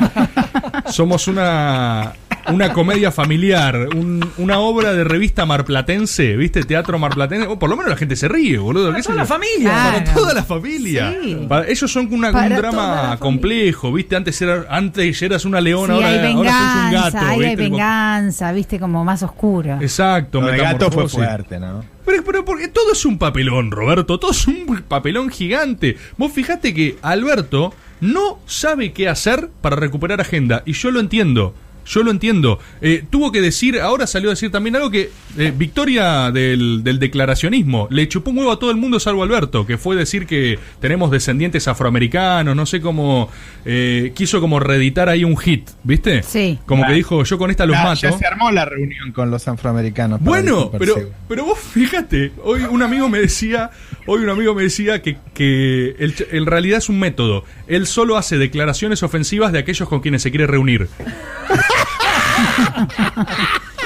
Somos 0.91 1.27
una, 1.29 2.13
una 2.49 2.73
comedia 2.73 3.13
familiar, 3.13 3.89
un- 3.95 4.25
una 4.39 4.59
obra 4.59 4.93
de 4.93 5.05
revista 5.05 5.47
marplatense, 5.47 6.37
¿viste? 6.37 6.63
Teatro 6.65 6.99
marplatense. 6.99 7.47
O 7.47 7.59
por 7.59 7.71
lo 7.71 7.77
menos 7.77 7.91
la 7.91 7.97
gente 7.97 8.17
se 8.17 8.29
ríe, 8.29 8.59
boludo. 8.59 8.87
Para 8.87 8.97
¿qué 8.97 9.03
sé 9.03 9.13
la 9.15 9.23
yo? 9.23 9.27
familia. 9.27 9.71
Claro. 9.71 9.99
Para 10.05 10.15
toda 10.15 10.35
la 10.35 10.43
familia. 10.45 11.17
Sí. 11.23 11.39
Para- 11.49 11.69
ellos 11.69 11.91
son 11.93 12.13
una- 12.13 12.33
Para 12.33 12.45
un 12.47 12.49
toda 12.57 12.61
drama 12.61 13.09
la 13.11 13.17
complejo, 13.19 13.93
¿viste? 13.93 14.17
Antes, 14.17 14.41
era, 14.43 14.67
antes 14.69 15.23
eras 15.23 15.45
una 15.45 15.61
leona, 15.61 15.97
Sí, 15.97 16.03
ahora, 16.03 16.09
hay 16.09 16.33
ahora 16.33 16.51
sos 16.53 16.61
un 16.61 16.91
venganza, 16.91 17.11
gato. 17.21 17.27
ahí 17.27 17.41
hay 17.45 17.57
¿viste? 17.57 17.63
venganza, 17.63 18.53
viste, 18.53 18.81
como 18.81 19.05
más 19.05 19.23
oscura. 19.23 19.79
Exacto, 19.81 20.41
Lo 20.41 20.47
de 20.49 20.57
gato 20.59 20.91
fue 20.91 21.05
metamorfosis. 21.05 21.19
fuerte, 21.19 21.61
¿no? 21.61 21.85
Pero, 22.05 22.25
pero 22.25 22.45
porque 22.45 22.69
todo 22.69 22.93
es 22.93 23.05
un 23.05 23.17
papelón, 23.19 23.71
Roberto, 23.71 24.19
todo 24.19 24.33
es 24.33 24.47
un 24.49 24.83
papelón 24.89 25.29
gigante. 25.31 25.97
Vos 26.17 26.33
fijate 26.33 26.75
que 26.75 26.97
Alberto 27.03 27.73
no 28.01 28.41
sabe 28.47 28.93
qué 28.93 29.09
hacer 29.09 29.49
para 29.61 29.77
recuperar 29.77 30.21
agenda, 30.21 30.63
y 30.67 30.73
yo 30.73 30.91
lo 30.91 30.99
entiendo. 30.99 31.55
Yo 31.87 32.03
lo 32.03 32.11
entiendo. 32.11 32.59
Eh, 32.81 33.05
tuvo 33.11 33.33
que 33.33 33.41
decir, 33.41 33.81
ahora 33.81 34.07
salió 34.07 34.31
a 34.31 34.33
decir 34.35 34.51
también 34.51 34.77
algo 34.77 34.91
que 34.91 35.11
eh, 35.39 35.53
victoria 35.57 36.31
del, 36.31 36.83
del 36.85 36.99
declaracionismo. 36.99 37.89
Le 37.91 38.07
chupó 38.09 38.31
un 38.31 38.39
huevo 38.39 38.53
a 38.53 38.59
todo 38.59 38.71
el 38.71 38.77
mundo 38.77 39.01
salvo 39.01 39.23
Alberto, 39.23 39.67
que 39.67 39.79
fue 39.79 39.97
decir 39.97 40.27
que 40.27 40.59
tenemos 40.81 41.11
descendientes 41.11 41.67
afroamericanos, 41.69 42.55
no 42.57 42.67
sé 42.67 42.81
cómo. 42.81 43.29
eh, 43.65 44.13
quiso 44.17 44.41
como 44.41 44.59
reeditar 44.59 45.09
ahí 45.09 45.23
un 45.25 45.37
hit, 45.37 45.69
¿viste? 45.85 46.23
Sí. 46.25 46.59
Como 46.67 46.85
que 46.85 46.93
Ah. 46.93 46.97
dijo, 46.97 47.23
yo 47.25 47.39
con 47.39 47.51
esta 47.51 47.65
los 47.67 47.77
Ya- 47.77 47.85
mato. 47.85 48.01
Ya 48.01 48.13
se 48.19 48.27
armó 48.27 48.51
la 48.51 48.65
reunión 48.65 49.13
con 49.13 49.31
los 49.31 49.47
afroamericanos. 49.47 50.21
Bueno, 50.21 50.71
pero, 50.79 50.97
pero 51.29 51.45
vos 51.45 51.59
fíjate, 51.59 52.33
hoy 52.43 52.63
un 52.63 52.83
amigo 52.83 53.09
me 53.09 53.19
decía, 53.21 53.71
hoy 54.07 54.23
un 54.23 54.31
amigo 54.31 54.55
me 54.55 54.63
decía 54.65 55.01
que, 55.03 55.17
que 55.35 55.95
el 55.99 56.15
ch- 56.17 56.27
en 56.33 56.47
realidad 56.47 56.79
es 56.79 56.89
un 56.89 56.99
método. 56.99 57.45
Él 57.69 57.87
solo 57.87 58.17
hace 58.17 58.37
declaraciones 58.39 59.03
ofensivas 59.03 59.53
de 59.53 59.59
aquellos 59.61 59.89
con 59.89 60.01
quienes 60.01 60.23
se 60.23 60.31
quiere 60.31 60.47
reunir. 60.49 60.89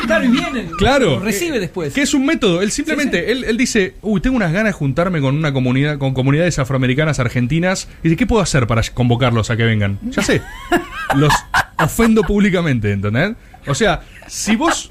Claro, 0.07 0.25
y 0.25 0.29
vienen. 0.29 0.71
Claro. 0.79 1.11
Lo 1.17 1.21
recibe 1.21 1.59
después. 1.59 1.93
Que 1.93 2.03
es 2.03 2.15
un 2.15 2.25
método. 2.25 2.63
Él 2.63 2.71
simplemente, 2.71 3.33
Él, 3.33 3.45
él 3.45 3.57
dice, 3.57 3.95
uy, 4.03 4.21
tengo 4.21 4.37
unas 4.37 4.53
ganas 4.53 4.69
de 4.69 4.73
juntarme 4.73 5.21
con 5.21 5.35
una 5.35 5.53
comunidad, 5.53 5.99
con 5.99 6.15
comunidades 6.15 6.59
afroamericanas 6.59 7.19
argentinas. 7.19 7.89
Y 8.03 8.09
dice, 8.09 8.17
¿qué 8.17 8.27
puedo 8.27 8.43
hacer 8.43 8.67
para 8.67 8.83
convocarlos 8.95 9.51
a 9.51 9.57
que 9.57 9.65
vengan? 9.65 9.99
Ya 10.11 10.23
sé. 10.23 10.43
Los 11.17 11.33
ofendo 11.79 12.23
públicamente, 12.23 12.93
¿entendés? 12.93 13.35
O 13.67 13.75
sea, 13.75 14.03
si 14.29 14.55
vos, 14.55 14.89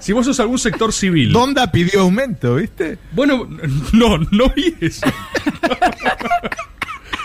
si 0.00 0.12
vos 0.12 0.26
sos 0.26 0.40
algún 0.40 0.58
sector 0.58 0.92
civil. 0.92 1.32
Donda 1.32 1.72
pidió 1.72 2.00
aumento, 2.00 2.56
¿viste? 2.56 2.98
Bueno, 3.12 3.48
no, 3.92 4.18
no 4.18 4.50
vi 4.54 4.74
eso. 4.80 5.06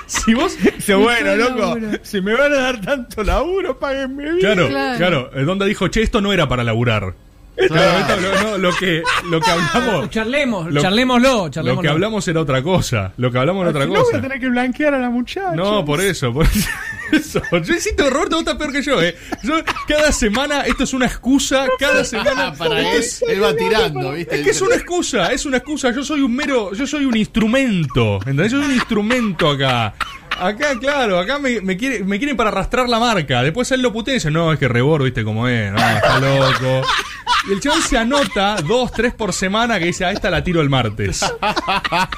Si 0.08 0.34
vos. 0.34 0.58
Dice, 0.76 0.96
bueno, 0.96 1.36
loco, 1.36 1.60
laburo. 1.60 1.88
si 2.04 2.22
me 2.22 2.34
van 2.36 2.52
a 2.54 2.56
dar 2.58 2.82
tanto 2.82 3.24
laburo, 3.24 3.78
páguenme 3.80 4.24
bien. 4.24 4.40
Claro, 4.40 4.68
Claro. 4.70 4.98
claro. 4.98 5.30
eh, 5.34 5.44
Donde 5.44 5.66
dijo, 5.66 5.88
che, 5.90 6.02
esto 6.02 6.22
no 6.22 6.32
era 6.34 6.48
para 6.48 6.64
laburar. 6.64 7.14
Claro, 7.56 8.00
esto- 8.00 8.16
lo, 8.44 8.52
no, 8.52 8.58
lo 8.58 8.76
que, 8.76 9.02
lo 9.30 9.40
que 9.40 9.50
hablamos. 9.50 10.10
Charlemos, 10.10 10.74
Lo- 10.74 10.82
charlémoslo, 10.82 11.30
Lo 11.46 11.50
charlémoslo. 11.50 11.82
que 11.82 11.88
hablamos 11.88 12.28
era 12.28 12.42
otra 12.42 12.62
cosa. 12.62 13.14
Lo 13.16 13.32
que 13.32 13.38
hablamos 13.38 13.62
era 13.62 13.70
otra 13.70 13.84
Si 13.84 13.88
no 13.88 13.94
voy 13.96 14.04
cosa. 14.04 14.18
a 14.18 14.22
tener 14.22 14.40
que 14.42 14.50
blanquear 14.50 14.94
a 14.94 15.00
la 15.00 15.10
muchacha. 15.10 15.56
No, 15.56 15.86
por 15.86 16.02
eso, 16.02 16.34
por 16.34 16.46
eso. 16.46 16.70
Yo 17.12 17.74
insisto, 17.74 18.10
Roberto, 18.10 18.36
vos 18.36 18.40
estás 18.40 18.56
peor 18.56 18.72
que 18.72 18.82
yo, 18.82 19.02
eh. 19.02 19.16
Yo, 19.44 19.56
cada 19.88 20.12
semana, 20.12 20.62
esto 20.62 20.84
es 20.84 20.94
una 20.94 21.06
excusa, 21.06 21.68
cada 21.80 22.04
semana. 22.04 22.54
Para 22.54 22.80
él, 22.92 23.04
él 23.28 23.44
va 23.44 23.56
tirando, 23.56 24.12
¿viste? 24.14 24.36
Es 24.36 24.42
que 24.44 24.50
es 24.52 24.62
una 24.62 24.76
excusa, 24.76 25.32
es 25.32 25.46
una 25.46 25.58
excusa. 25.58 25.92
Yo 25.92 26.04
soy 26.04 26.22
un 26.22 26.36
mero, 26.36 26.74
yo 26.74 26.86
soy 26.88 27.06
un 27.06 27.16
instrumento. 27.18 28.16
¿Entendés? 28.18 28.52
Yo 28.52 28.60
soy 28.60 28.68
un 28.70 28.76
instrumento 28.76 29.50
acá. 29.50 29.94
Acá, 30.38 30.78
claro, 30.80 31.18
acá 31.18 31.40
me, 31.40 31.62
me, 31.62 31.78
quiere- 31.78 32.04
me 32.04 32.18
quieren 32.18 32.36
para 32.36 32.50
arrastrar 32.50 32.90
la 32.90 33.00
marca. 33.00 33.42
Después 33.42 33.72
él 33.72 33.82
lo 33.82 33.94
putea 33.94 34.14
y 34.14 34.18
dice, 34.18 34.32
no, 34.32 34.52
es 34.52 34.60
que 34.60 34.68
Rebor, 34.68 35.02
viste 35.04 35.24
cómo 35.24 35.48
es, 35.48 35.72
no, 35.72 35.78
está 35.78 36.20
loco. 36.20 36.86
Y 37.48 37.54
el 37.54 37.60
chabón 37.60 37.82
se 37.82 37.98
anota 37.98 38.56
dos, 38.68 38.92
tres 38.92 39.14
por 39.14 39.32
semana 39.34 39.78
que 39.80 39.86
dice, 39.86 40.04
ah, 40.06 40.12
esta 40.12 40.30
la 40.32 40.44
tiro 40.44 40.62
el 40.62 40.70
martes. 40.70 41.24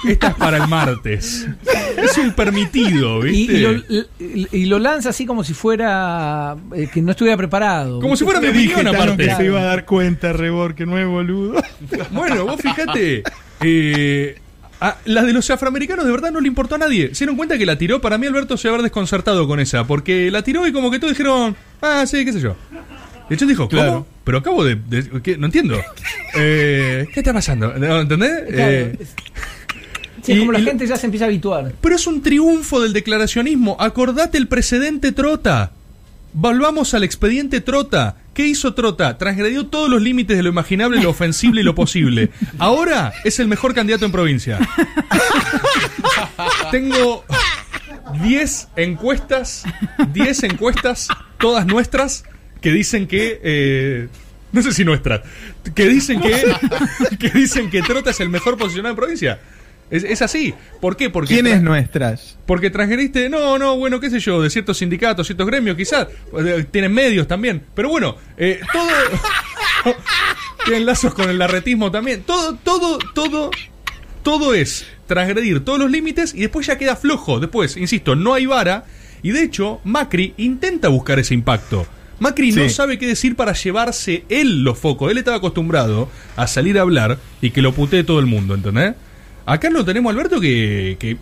Esta 0.08 0.28
es 0.30 0.36
para 0.36 0.58
el 0.58 0.68
martes. 0.68 1.46
Es 1.98 2.18
un 2.18 2.32
permitido, 2.34 3.26
Y, 3.28 3.32
¿viste? 3.32 3.54
y 3.54 3.60
lo, 3.60 3.72
y- 4.52 4.66
lo 4.68 4.80
lanza 4.80 5.10
así 5.10 5.26
como 5.26 5.44
si 5.44 5.54
fuera 5.54 6.56
eh, 6.76 6.88
que 6.94 7.02
no 7.02 7.12
estuviera 7.12 7.36
preparado. 7.38 8.00
Como 8.00 8.16
si 8.16 8.24
fuera 8.24 8.40
mi 8.40 8.48
Te 8.48 8.54
dije, 8.54 8.76
que 9.18 9.36
se 9.36 9.46
iba 9.46 9.60
a 9.60 9.64
dar 9.66 9.86
cuenta, 9.86 10.32
Rebor, 10.34 10.76
que 10.76 10.86
no 10.86 10.98
es 10.98 11.08
boludo. 11.08 11.62
Bueno, 12.12 12.46
vos 12.46 12.62
fíjate. 12.62 13.24
eh, 13.62 14.40
a- 14.80 14.98
la 15.06 15.24
de 15.24 15.34
los 15.34 15.50
afroamericanos 15.50 16.06
de 16.06 16.12
verdad 16.12 16.32
no 16.32 16.40
le 16.40 16.48
importó 16.48 16.76
a 16.76 16.78
nadie. 16.78 17.10
Se 17.16 17.26
dieron 17.26 17.36
cuenta 17.36 17.58
que 17.58 17.66
la 17.66 17.78
tiró. 17.78 18.00
Para 18.00 18.18
mí, 18.18 18.28
Alberto 18.28 18.56
se 18.58 18.68
va 18.68 18.74
a 18.74 18.76
haber 18.76 18.84
desconcertado 18.84 19.48
con 19.48 19.60
esa. 19.60 19.86
Porque 19.86 20.30
la 20.32 20.42
tiró 20.44 20.66
y 20.68 20.72
como 20.72 20.90
que 20.92 21.00
todos 21.00 21.12
dijeron, 21.14 21.56
ah, 21.82 22.06
sí, 22.06 22.24
qué 22.24 22.32
sé 22.34 22.40
yo. 22.40 22.56
Y 23.30 23.36
chabón 23.36 23.50
dijo, 23.50 23.70
¿cómo? 23.70 23.82
Claro. 23.82 24.08
Pero 24.24 24.38
acabo 24.38 24.64
de. 24.64 24.76
de- 24.76 25.22
¿qué? 25.22 25.38
No 25.38 25.48
entiendo. 25.48 25.80
Eh, 26.40 27.08
¿Qué 27.14 27.22
está 27.22 27.34
pasando? 27.34 27.74
¿No, 27.78 28.02
¿Entendés? 28.02 28.32
Claro, 28.48 28.72
Eh, 28.72 28.98
sí, 30.22 30.34
es 30.34 30.40
como 30.40 30.52
la 30.52 30.60
gente 30.60 30.86
ya 30.86 30.96
se 30.98 31.08
empieza 31.08 31.26
a 31.26 31.30
habituar. 31.30 31.74
pero 31.82 31.96
es 31.96 32.06
un 32.06 32.22
triunfo 32.22 32.80
del 32.82 32.94
declaracionismo. 32.94 33.76
Acordate 33.80 34.38
el 34.38 34.48
precedente 34.48 35.14
Trota. 35.14 35.72
Volvamos 36.34 36.94
al 36.94 37.04
expediente 37.04 37.60
Trota. 37.62 38.18
¿Qué 38.36 38.46
hizo 38.46 38.76
Trota? 38.76 39.18
Transgredió 39.18 39.66
todos 39.66 39.90
los 39.90 40.00
límites 40.00 40.38
de 40.38 40.44
lo 40.44 40.50
imaginable, 40.50 41.02
lo 41.02 41.10
ofensible 41.10 41.62
y 41.62 41.64
lo 41.64 41.74
posible. 41.74 42.30
Ahora 42.60 43.14
es 43.24 43.40
el 43.40 43.48
mejor 43.48 43.74
candidato 43.74 44.06
en 44.06 44.12
provincia. 44.12 44.60
Tengo 46.72 47.24
10 48.22 48.68
encuestas, 48.76 49.64
10 50.14 50.44
encuestas, 50.44 51.08
todas 51.40 51.66
nuestras, 51.66 52.26
que 52.62 52.72
dicen 52.72 53.08
que... 53.08 53.40
eh, 53.44 54.08
no 54.52 54.62
sé 54.62 54.72
si 54.72 54.86
nuestras. 54.86 55.22
Que 55.76 55.88
dicen 55.88 56.22
que, 56.22 56.32
que 57.20 57.30
dicen 57.32 57.70
que 57.70 57.82
Trota 57.82 58.12
es 58.12 58.20
el 58.22 58.30
mejor 58.30 58.58
posicionado 58.58 58.92
en 58.94 58.96
provincia. 58.96 59.40
Es, 59.90 60.04
es 60.04 60.22
así. 60.22 60.54
¿Por 60.82 60.96
qué? 60.98 61.10
Porque 61.10 61.34
¿Quiénes 61.36 61.60
tra- 61.60 61.64
nuestras? 61.64 62.38
porque 62.46 62.70
transgrediste, 62.70 63.30
no, 63.30 63.58
no, 63.58 63.78
bueno, 63.78 64.00
qué 64.00 64.10
sé 64.10 64.20
yo, 64.20 64.42
de 64.42 64.50
ciertos 64.50 64.78
sindicatos, 64.78 65.28
ciertos 65.28 65.48
gremios, 65.48 65.78
quizás, 65.78 66.08
eh, 66.46 66.66
tienen 66.72 66.94
medios 66.94 67.28
también, 67.28 67.64
pero 67.74 67.88
bueno, 67.90 68.16
eh, 68.38 68.60
todo, 68.74 68.90
tienen 70.66 70.86
lazos 70.86 71.14
con 71.14 71.30
el 71.30 71.38
larretismo 71.38 71.92
también, 71.92 72.24
todo, 72.24 72.56
todo, 72.56 72.98
todo, 73.14 73.52
todo 74.24 74.54
es 74.54 74.86
transgredir 75.08 75.64
todos 75.64 75.80
los 75.80 75.90
límites 75.92 76.34
y 76.34 76.42
después 76.42 76.68
ya 76.68 76.78
queda 76.78 76.96
flojo, 76.96 77.40
después, 77.40 77.78
insisto, 77.78 78.16
no 78.16 78.34
hay 78.34 78.46
vara, 78.46 78.86
y 79.24 79.32
de 79.32 79.44
hecho, 79.44 79.80
Macri 79.84 80.34
intenta 80.38 80.90
buscar 80.90 81.20
ese 81.20 81.34
impacto. 81.34 81.88
Macri 82.20 82.52
no 82.52 82.68
sabe 82.70 82.98
qué 82.98 83.08
decir 83.08 83.36
para 83.36 83.54
llevarse 83.54 84.24
él 84.30 84.64
los 84.64 84.78
focos. 84.78 85.12
Él 85.12 85.18
estaba 85.18 85.38
acostumbrado 85.38 86.10
a 86.36 86.48
salir 86.48 86.78
a 86.78 86.82
hablar 86.82 87.20
y 87.42 87.52
que 87.52 87.62
lo 87.62 87.74
putee 87.74 88.04
todo 88.04 88.20
el 88.20 88.26
mundo, 88.26 88.56
¿entendés? 88.56 88.96
Acá 89.46 89.70
lo 89.70 89.86
tenemos, 89.86 90.12
Alberto, 90.12 90.42
que, 90.42 90.98
que 91.00 91.18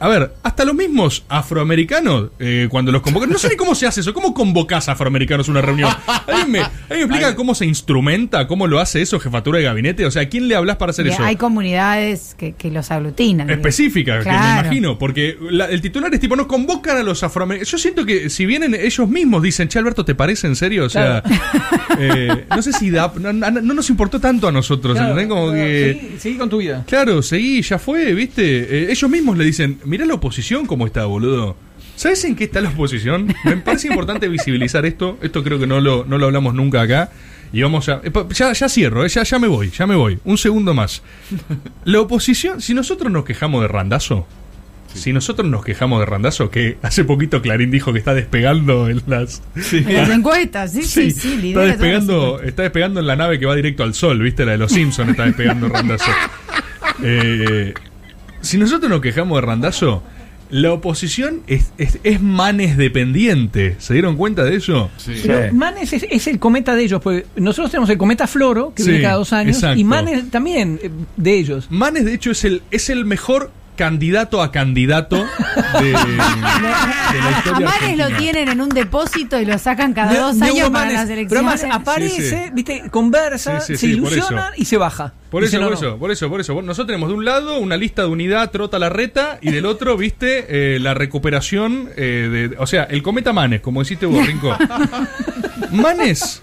A 0.00 0.08
ver, 0.08 0.32
hasta 0.42 0.64
los 0.64 0.74
mismos 0.74 1.24
afroamericanos, 1.28 2.30
eh, 2.38 2.68
cuando 2.70 2.92
los 2.92 3.02
convocan, 3.02 3.30
no 3.30 3.38
sé 3.38 3.48
ni 3.48 3.56
cómo 3.56 3.74
se 3.74 3.86
hace 3.86 4.00
eso, 4.00 4.14
¿cómo 4.14 4.32
convocás 4.32 4.88
a 4.88 4.92
afroamericanos 4.92 5.48
a 5.48 5.50
una 5.50 5.60
reunión? 5.60 5.90
¿Alguien 6.26 6.50
me, 6.52 6.58
alguien 6.60 6.70
me 6.90 7.02
explica 7.04 7.34
cómo 7.34 7.54
se 7.54 7.66
instrumenta, 7.66 8.46
cómo 8.46 8.66
lo 8.68 8.78
hace 8.78 9.02
eso, 9.02 9.18
jefatura 9.18 9.58
de 9.58 9.64
gabinete? 9.64 10.06
O 10.06 10.10
sea, 10.10 10.22
¿a 10.22 10.26
quién 10.28 10.46
le 10.48 10.54
hablas 10.54 10.76
para 10.76 10.90
hacer 10.90 11.06
Y 11.06 11.10
eso? 11.10 11.22
Hay 11.24 11.36
comunidades 11.36 12.34
que, 12.38 12.52
que 12.52 12.70
los 12.70 12.90
aglutinan. 12.90 13.50
específica, 13.50 14.20
que 14.20 14.28
me 14.30 14.36
imagino, 14.36 14.98
porque 14.98 15.36
la- 15.50 15.66
el 15.66 15.80
titular 15.80 16.12
es 16.14 16.20
tipo, 16.20 16.36
no 16.36 16.46
convocan 16.46 16.96
a 16.98 17.02
los 17.02 17.22
afroamericanos. 17.24 17.70
Yo 17.70 17.78
siento 17.78 18.06
que 18.06 18.30
si 18.30 18.46
vienen 18.46 18.74
ellos 18.74 19.08
mismos 19.08 19.42
dicen, 19.42 19.68
che, 19.68 19.78
Alberto, 19.78 20.04
¿te 20.04 20.14
parece 20.14 20.46
en 20.46 20.54
serio? 20.56 20.84
O 20.84 20.88
sea, 20.88 21.22
eh, 21.98 22.44
no 22.50 22.62
sé 22.62 22.72
si 22.72 22.90
da, 22.90 23.12
no, 23.18 23.32
no- 23.32 23.50
no 23.50 23.74
nos 23.74 23.90
importó 23.90 24.20
tanto 24.20 24.46
a 24.48 24.52
nosotros, 24.52 24.94
Claro, 24.94 25.10
¿entendés? 25.10 25.28
Como 25.28 25.48
claro, 25.50 25.64
que... 25.66 25.98
seguí, 26.00 26.18
seguí 26.18 26.36
con 26.36 26.48
tu 26.50 26.58
vida. 26.58 26.84
Claro, 26.86 27.22
seguí, 27.22 27.62
ya 27.62 27.78
fue, 27.78 28.14
¿viste? 28.14 28.42
Eh, 28.44 28.92
ellos 28.92 29.10
mismos 29.10 29.36
le 29.36 29.44
dicen, 29.44 29.78
mirá 29.88 30.06
la 30.06 30.14
oposición 30.14 30.66
cómo 30.66 30.86
está, 30.86 31.04
boludo. 31.06 31.56
¿Sabes 31.96 32.24
en 32.24 32.36
qué 32.36 32.44
está 32.44 32.60
la 32.60 32.68
oposición? 32.68 33.34
Me 33.44 33.56
parece 33.56 33.88
importante 33.88 34.28
visibilizar 34.28 34.86
esto. 34.86 35.18
Esto 35.20 35.42
creo 35.42 35.58
que 35.58 35.66
no 35.66 35.80
lo, 35.80 36.04
no 36.04 36.18
lo 36.18 36.26
hablamos 36.26 36.54
nunca 36.54 36.82
acá. 36.82 37.10
Y 37.52 37.62
vamos 37.62 37.88
a... 37.88 38.02
Ya, 38.30 38.52
ya 38.52 38.68
cierro, 38.68 39.04
eh, 39.04 39.08
ya, 39.08 39.22
ya 39.22 39.38
me 39.38 39.48
voy, 39.48 39.70
ya 39.70 39.86
me 39.86 39.96
voy. 39.96 40.18
Un 40.24 40.38
segundo 40.38 40.74
más. 40.74 41.02
La 41.84 42.00
oposición, 42.00 42.60
si 42.60 42.74
nosotros 42.74 43.10
nos 43.10 43.24
quejamos 43.24 43.62
de 43.62 43.68
Randazo, 43.68 44.26
si 44.94 45.12
nosotros 45.12 45.48
nos 45.48 45.64
quejamos 45.64 46.00
de 46.00 46.06
Randazo, 46.06 46.50
que 46.50 46.78
hace 46.82 47.04
poquito 47.04 47.40
Clarín 47.40 47.70
dijo 47.70 47.92
que 47.92 47.98
está 47.98 48.14
despegando 48.14 48.88
en 48.88 49.02
las... 49.06 49.42
En 49.72 49.94
las 49.94 50.10
encuestas, 50.10 50.72
sí, 50.72 50.82
sí, 50.82 51.10
sí. 51.10 51.32
está 51.32 51.52
todas 51.54 51.68
las 51.68 51.78
despegando, 51.78 52.40
está 52.42 52.62
despegando 52.62 53.00
en 53.00 53.06
la 53.06 53.16
nave 53.16 53.38
que 53.38 53.46
va 53.46 53.54
directo 53.54 53.82
al 53.82 53.94
sol, 53.94 54.20
¿viste? 54.20 54.44
La 54.44 54.52
de 54.52 54.58
los 54.58 54.72
Simpsons 54.72 55.10
está 55.10 55.24
despegando 55.24 55.68
Randazo. 55.68 56.10
Eh, 57.00 57.74
si 58.40 58.58
nosotros 58.58 58.90
nos 58.90 59.00
quejamos 59.00 59.40
de 59.40 59.46
Randazo, 59.46 60.02
la 60.50 60.72
oposición 60.72 61.42
es, 61.46 61.72
es, 61.76 61.98
es 62.04 62.22
manes 62.22 62.76
dependiente. 62.78 63.76
¿Se 63.78 63.92
dieron 63.92 64.16
cuenta 64.16 64.44
de 64.44 64.56
eso? 64.56 64.90
Sí. 64.96 65.12
Pero 65.22 65.52
Manes 65.52 65.92
es, 65.92 66.06
es 66.08 66.26
el 66.26 66.38
cometa 66.38 66.74
de 66.74 66.84
ellos, 66.84 67.02
porque 67.02 67.26
nosotros 67.36 67.70
tenemos 67.70 67.90
el 67.90 67.98
cometa 67.98 68.26
Floro, 68.26 68.72
que 68.74 68.82
Sí, 68.82 68.90
viene 68.90 69.04
cada 69.04 69.16
dos 69.16 69.32
años, 69.34 69.56
exacto. 69.56 69.78
y 69.78 69.84
Manes 69.84 70.30
también 70.30 70.80
eh, 70.82 70.90
de 71.18 71.38
ellos. 71.38 71.66
Manes, 71.70 72.06
de 72.06 72.14
hecho, 72.14 72.30
es 72.30 72.44
el, 72.44 72.62
es 72.70 72.88
el 72.88 73.04
mejor 73.04 73.50
candidato 73.78 74.42
a 74.42 74.52
candidato 74.52 75.16
de, 75.80 75.84
de 75.92 75.94
la 75.94 77.26
A 77.26 77.30
historia 77.38 77.66
Manes 77.66 77.72
argentina. 77.82 78.08
lo 78.10 78.16
tienen 78.18 78.48
en 78.50 78.60
un 78.60 78.68
depósito 78.68 79.40
y 79.40 79.46
lo 79.46 79.56
sacan 79.56 79.94
cada 79.94 80.12
Ne- 80.12 80.18
dos 80.18 80.42
años 80.42 80.68
para 80.68 80.90
las 80.90 81.06
Pero 81.06 81.14
elecciones. 81.20 81.60
además 81.62 81.76
aparece, 81.80 82.20
Sí, 82.30 82.44
sí. 82.44 82.50
viste, 82.52 82.90
conversa, 82.90 83.60
Sí, 83.60 83.74
sí, 83.74 83.78
se 83.78 83.86
ilusiona 83.86 84.52
y 84.56 84.66
se 84.66 84.76
baja. 84.76 85.14
Por 85.30 85.44
eso, 85.44 85.58
por 85.58 85.68
no. 85.70 85.74
eso, 85.74 85.98
por 85.98 86.10
eso, 86.10 86.28
por 86.28 86.40
eso. 86.40 86.54
Nosotros 86.62 86.86
tenemos 86.88 87.08
de 87.08 87.14
un 87.14 87.24
lado 87.24 87.58
una 87.58 87.76
lista 87.78 88.02
de 88.02 88.08
unidad 88.08 88.50
trota 88.50 88.78
la 88.78 88.88
reta 88.90 89.38
y 89.40 89.50
del 89.50 89.64
otro, 89.66 89.96
viste, 89.96 90.74
eh, 90.74 90.78
la 90.80 90.92
recuperación 90.94 91.88
eh, 91.96 92.48
de. 92.50 92.56
O 92.58 92.66
sea, 92.66 92.84
el 92.84 93.02
cometa 93.02 93.32
Manes, 93.32 93.60
como 93.62 93.80
deciste 93.80 94.04
vos, 94.06 94.26
Rinco. 94.26 94.56
Manes. 95.70 96.40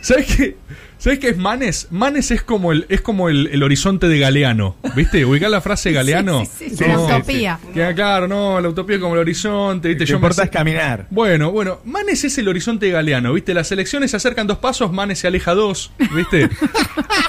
¿Sabes 0.00 0.26
qué? 0.36 0.56
¿Sabes 0.98 1.20
qué 1.20 1.28
es 1.28 1.36
Manes? 1.36 1.86
Manes 1.92 2.32
es 2.32 2.42
como 2.42 2.72
el, 2.72 2.84
es 2.88 3.00
como 3.00 3.28
el, 3.28 3.46
el 3.52 3.62
horizonte 3.62 4.08
de 4.08 4.18
Galeano. 4.18 4.74
¿Viste? 4.96 5.24
Ubicar 5.24 5.48
la 5.48 5.60
frase 5.60 5.92
Galeano. 5.98 6.44
Sí, 6.44 6.70
sí, 6.70 6.76
sí, 6.76 6.84
la 6.86 6.98
utopía. 6.98 7.60
Queda 7.72 7.94
claro, 7.94 8.26
no, 8.26 8.60
la 8.60 8.68
utopía 8.68 8.96
es 8.96 9.02
como 9.02 9.14
el 9.14 9.20
horizonte. 9.20 9.88
¿viste? 9.88 10.02
Lo 10.02 10.06
que 10.06 10.10
Yo 10.10 10.16
me 10.16 10.18
importa 10.26 10.42
sé- 10.42 10.46
es 10.46 10.50
caminar. 10.50 11.06
Bueno, 11.10 11.52
bueno, 11.52 11.78
Manes 11.84 12.24
es 12.24 12.36
el 12.38 12.48
horizonte 12.48 12.86
de 12.86 12.92
Galeano, 12.92 13.32
¿viste? 13.32 13.54
Las 13.54 13.70
elecciones 13.70 14.10
se 14.10 14.16
acercan 14.16 14.48
dos 14.48 14.58
pasos, 14.58 14.92
Manes 14.92 15.20
se 15.20 15.28
aleja 15.28 15.54
dos, 15.54 15.92
¿viste? 16.14 16.48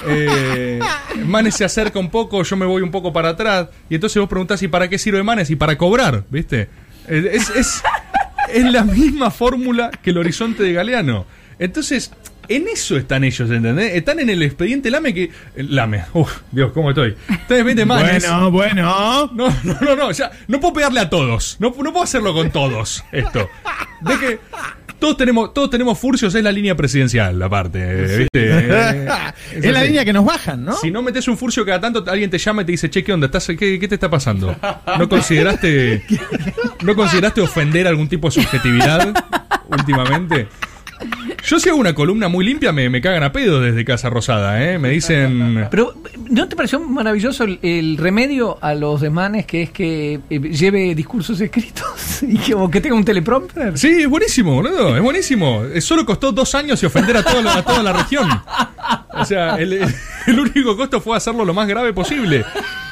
Eh, 0.08 0.80
Manes 1.26 1.54
se 1.56 1.64
acerca 1.64 1.98
un 1.98 2.10
poco, 2.10 2.42
yo 2.42 2.56
me 2.56 2.64
voy 2.66 2.82
un 2.82 2.90
poco 2.90 3.12
para 3.12 3.30
atrás. 3.30 3.68
Y 3.88 3.94
entonces 3.96 4.18
vos 4.18 4.28
preguntás, 4.28 4.62
¿y 4.62 4.68
para 4.68 4.88
qué 4.88 4.98
sirve 4.98 5.22
Manes? 5.22 5.50
Y 5.50 5.56
para 5.56 5.76
cobrar, 5.76 6.24
¿viste? 6.30 6.68
Eh, 7.08 7.30
Es, 7.34 7.50
es, 7.50 7.82
es 8.52 8.64
la 8.64 8.82
misma 8.84 9.30
fórmula 9.30 9.90
que 10.02 10.10
el 10.10 10.18
horizonte 10.18 10.62
de 10.62 10.72
Galeano. 10.72 11.26
Entonces, 11.58 12.12
en 12.50 12.66
eso 12.66 12.96
están 12.96 13.22
ellos, 13.22 13.48
¿entendés? 13.48 13.94
Están 13.94 14.18
en 14.18 14.28
el 14.28 14.42
expediente 14.42 14.90
Lame 14.90 15.14
que... 15.14 15.30
Lame, 15.56 16.04
uff, 16.12 16.38
Dios, 16.50 16.72
¿cómo 16.72 16.90
estoy? 16.90 17.10
Están 17.10 17.30
en 17.30 17.38
expediente 17.38 17.86
Manes. 17.86 18.28
Bueno, 18.28 18.50
bueno. 18.50 19.30
No, 19.32 19.48
no, 19.62 19.78
no, 19.80 19.96
no, 19.96 20.10
ya, 20.10 20.32
no 20.48 20.58
puedo 20.60 20.74
pegarle 20.74 20.98
a 21.00 21.08
todos. 21.08 21.56
No, 21.60 21.68
no 21.68 21.92
puedo 21.92 22.02
hacerlo 22.02 22.34
con 22.34 22.50
todos, 22.50 23.04
esto. 23.12 23.48
De 24.00 24.18
que 24.18 24.38
todos 24.98 25.16
tenemos, 25.16 25.54
todos 25.54 25.70
tenemos 25.70 25.98
furcios, 25.98 26.34
es 26.34 26.42
la 26.42 26.50
línea 26.52 26.74
presidencial, 26.74 27.40
aparte. 27.40 27.78
eh, 27.80 28.18
¿viste? 28.18 28.28
Eh, 28.34 29.08
es 29.54 29.72
la 29.72 29.84
línea 29.84 30.04
que 30.04 30.12
nos 30.12 30.24
bajan, 30.24 30.64
¿no? 30.64 30.76
Si 30.76 30.90
no 30.90 31.02
metes 31.02 31.28
un 31.28 31.38
furcio 31.38 31.64
cada 31.64 31.80
tanto, 31.80 32.04
alguien 32.06 32.30
te 32.30 32.38
llama 32.38 32.62
y 32.62 32.64
te 32.66 32.72
dice, 32.72 32.90
che, 32.90 33.04
¿qué 33.04 33.12
onda? 33.12 33.26
¿Estás, 33.26 33.46
qué, 33.46 33.78
qué 33.78 33.88
te 33.88 33.94
está 33.94 34.10
pasando? 34.10 34.54
¿No 34.98 35.08
consideraste, 35.08 36.04
¿No 36.82 36.94
consideraste 36.96 37.40
ofender 37.40 37.86
algún 37.86 38.08
tipo 38.08 38.28
de 38.28 38.32
subjetividad 38.32 39.14
últimamente? 39.68 40.48
Yo 41.50 41.58
si 41.58 41.68
hago 41.68 41.78
una 41.80 41.96
columna 41.96 42.28
muy 42.28 42.44
limpia 42.44 42.70
me, 42.70 42.88
me 42.88 43.00
cagan 43.00 43.24
a 43.24 43.32
pedo 43.32 43.60
desde 43.60 43.84
Casa 43.84 44.08
Rosada, 44.08 44.62
¿eh? 44.64 44.78
Me 44.78 44.90
dicen... 44.90 45.66
Pero, 45.68 45.94
¿no 46.28 46.46
te 46.46 46.54
pareció 46.54 46.78
maravilloso 46.78 47.42
el, 47.42 47.58
el 47.60 47.96
remedio 47.96 48.56
a 48.62 48.72
los 48.76 49.00
desmanes 49.00 49.46
que 49.46 49.62
es 49.62 49.70
que 49.70 50.20
eh, 50.30 50.38
lleve 50.38 50.94
discursos 50.94 51.40
escritos 51.40 52.22
y 52.22 52.38
que, 52.38 52.54
o 52.54 52.70
que 52.70 52.80
tenga 52.80 52.94
un 52.94 53.04
teleprompter? 53.04 53.76
Sí, 53.76 54.02
es 54.02 54.08
buenísimo, 54.08 54.54
boludo, 54.54 54.96
es 54.96 55.02
buenísimo. 55.02 55.64
Eh, 55.64 55.80
Solo 55.80 56.06
costó 56.06 56.30
dos 56.30 56.54
años 56.54 56.80
y 56.84 56.86
ofender 56.86 57.16
a, 57.16 57.24
todo 57.24 57.42
la- 57.42 57.54
a 57.56 57.62
toda 57.64 57.82
la 57.82 57.92
región. 57.94 58.28
O 59.18 59.24
sea, 59.24 59.56
el 59.56 59.82
único 60.38 60.76
costo 60.76 61.00
fue 61.00 61.16
hacerlo 61.16 61.44
lo 61.44 61.52
más 61.52 61.66
grave 61.66 61.92
posible. 61.92 62.44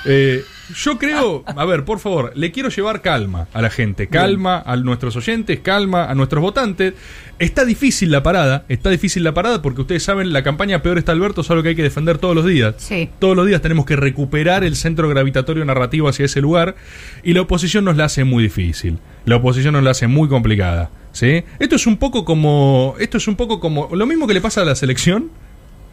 Eh, 0.05 0.43
yo 0.75 0.99
creo, 0.99 1.45
a 1.47 1.65
ver, 1.65 1.85
por 1.85 1.99
favor, 1.99 2.33
le 2.35 2.53
quiero 2.53 2.69
llevar 2.69 3.01
calma 3.01 3.49
a 3.53 3.63
la 3.63 3.71
gente, 3.71 4.09
calma 4.09 4.63
a 4.65 4.77
nuestros 4.77 5.17
oyentes, 5.17 5.61
calma 5.61 6.11
a 6.11 6.15
nuestros 6.15 6.43
votantes. 6.43 6.95
Está 7.39 7.65
difícil 7.65 8.11
la 8.11 8.23
parada, 8.23 8.65
está 8.69 8.91
difícil 8.91 9.25
la 9.25 9.33
parada 9.33 9.63
porque 9.63 9.81
ustedes 9.81 10.03
saben, 10.03 10.33
la 10.33 10.43
campaña 10.43 10.83
peor 10.83 10.99
está 10.99 11.13
Alberto, 11.13 11.41
es 11.41 11.51
algo 11.51 11.63
que 11.63 11.71
hay 11.71 11.77
que 11.77 11.83
defender 11.83 12.19
todos 12.19 12.35
los 12.35 12.45
días. 12.45 12.75
Sí. 12.79 13.09
Todos 13.19 13.37
los 13.37 13.47
días 13.47 13.63
tenemos 13.63 13.87
que 13.87 13.97
recuperar 13.97 14.65
el 14.65 14.77
centro 14.77 15.09
gravitatorio 15.09 15.65
narrativo 15.65 16.09
hacia 16.09 16.27
ese 16.27 16.41
lugar 16.41 16.77
y 17.23 17.33
la 17.33 17.43
oposición 17.43 17.85
nos 17.85 17.97
la 17.97 18.05
hace 18.07 18.25
muy 18.25 18.43
difícil. 18.43 18.99
La 19.25 19.37
oposición 19.37 19.75
nos 19.75 19.83
la 19.83 19.91
hace 19.91 20.07
muy 20.07 20.29
complicada. 20.29 20.91
¿sí? 21.13 21.45
Esto 21.59 21.77
es 21.77 21.87
un 21.87 21.97
poco 21.97 22.25
como. 22.25 22.95
Esto 22.99 23.17
es 23.17 23.29
un 23.29 23.37
poco 23.37 23.61
como. 23.61 23.89
Lo 23.95 24.07
mismo 24.07 24.27
que 24.27 24.35
le 24.35 24.41
pasa 24.41 24.63
a 24.63 24.65
la 24.65 24.75
selección. 24.75 25.31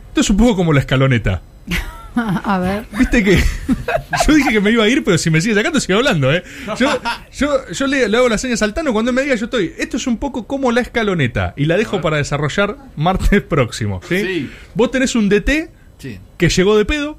Esto 0.10 0.22
es 0.22 0.30
un 0.30 0.38
poco 0.38 0.56
como 0.56 0.74
la 0.74 0.80
escaloneta. 0.80 1.42
A 2.44 2.60
ver. 2.60 2.86
Viste 2.98 3.24
que. 3.24 3.38
Yo 4.28 4.34
dije 4.34 4.52
que 4.52 4.62
me 4.62 4.72
iba 4.72 4.84
a 4.84 4.88
ir, 4.88 5.04
pero 5.04 5.18
si 5.18 5.30
me 5.30 5.42
sigue 5.42 5.54
sacando, 5.56 5.80
sigo 5.80 5.98
hablando, 6.00 6.34
¿eh? 6.34 6.44
Yo, 6.78 6.90
yo, 7.38 7.70
yo 7.72 7.88
le, 7.88 8.08
le 8.08 8.18
hago 8.18 8.30
las 8.30 8.42
señas 8.42 8.62
al 8.62 8.74
Tano 8.74 8.94
cuando 8.94 9.12
él 9.12 9.16
me 9.16 9.22
diga 9.24 9.36
yo 9.36 9.46
estoy. 9.46 9.74
Esto 9.78 9.98
es 9.98 10.08
un 10.08 10.18
poco 10.18 10.48
como 10.48 10.72
la 10.72 10.82
escaloneta. 10.82 11.54
Y 11.58 11.66
la 11.66 11.78
dejo 11.78 12.02
para 12.02 12.18
desarrollar 12.18 12.78
martes 12.96 13.42
próximo. 13.42 14.02
¿sí? 14.08 14.20
Sí. 14.22 14.52
Vos 14.74 14.92
tenés 14.92 15.16
un 15.16 15.30
DT 15.30 15.70
Sí. 15.98 16.20
que 16.38 16.50
llegó 16.50 16.78
de 16.78 16.86
pedo. 16.86 17.18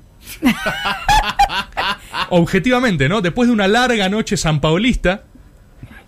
Objetivamente, 2.31 3.09
¿no? 3.09 3.21
Después 3.21 3.49
de 3.49 3.53
una 3.53 3.69
larga 3.69 4.09
noche 4.09 4.37
sanpaulista, 4.37 5.25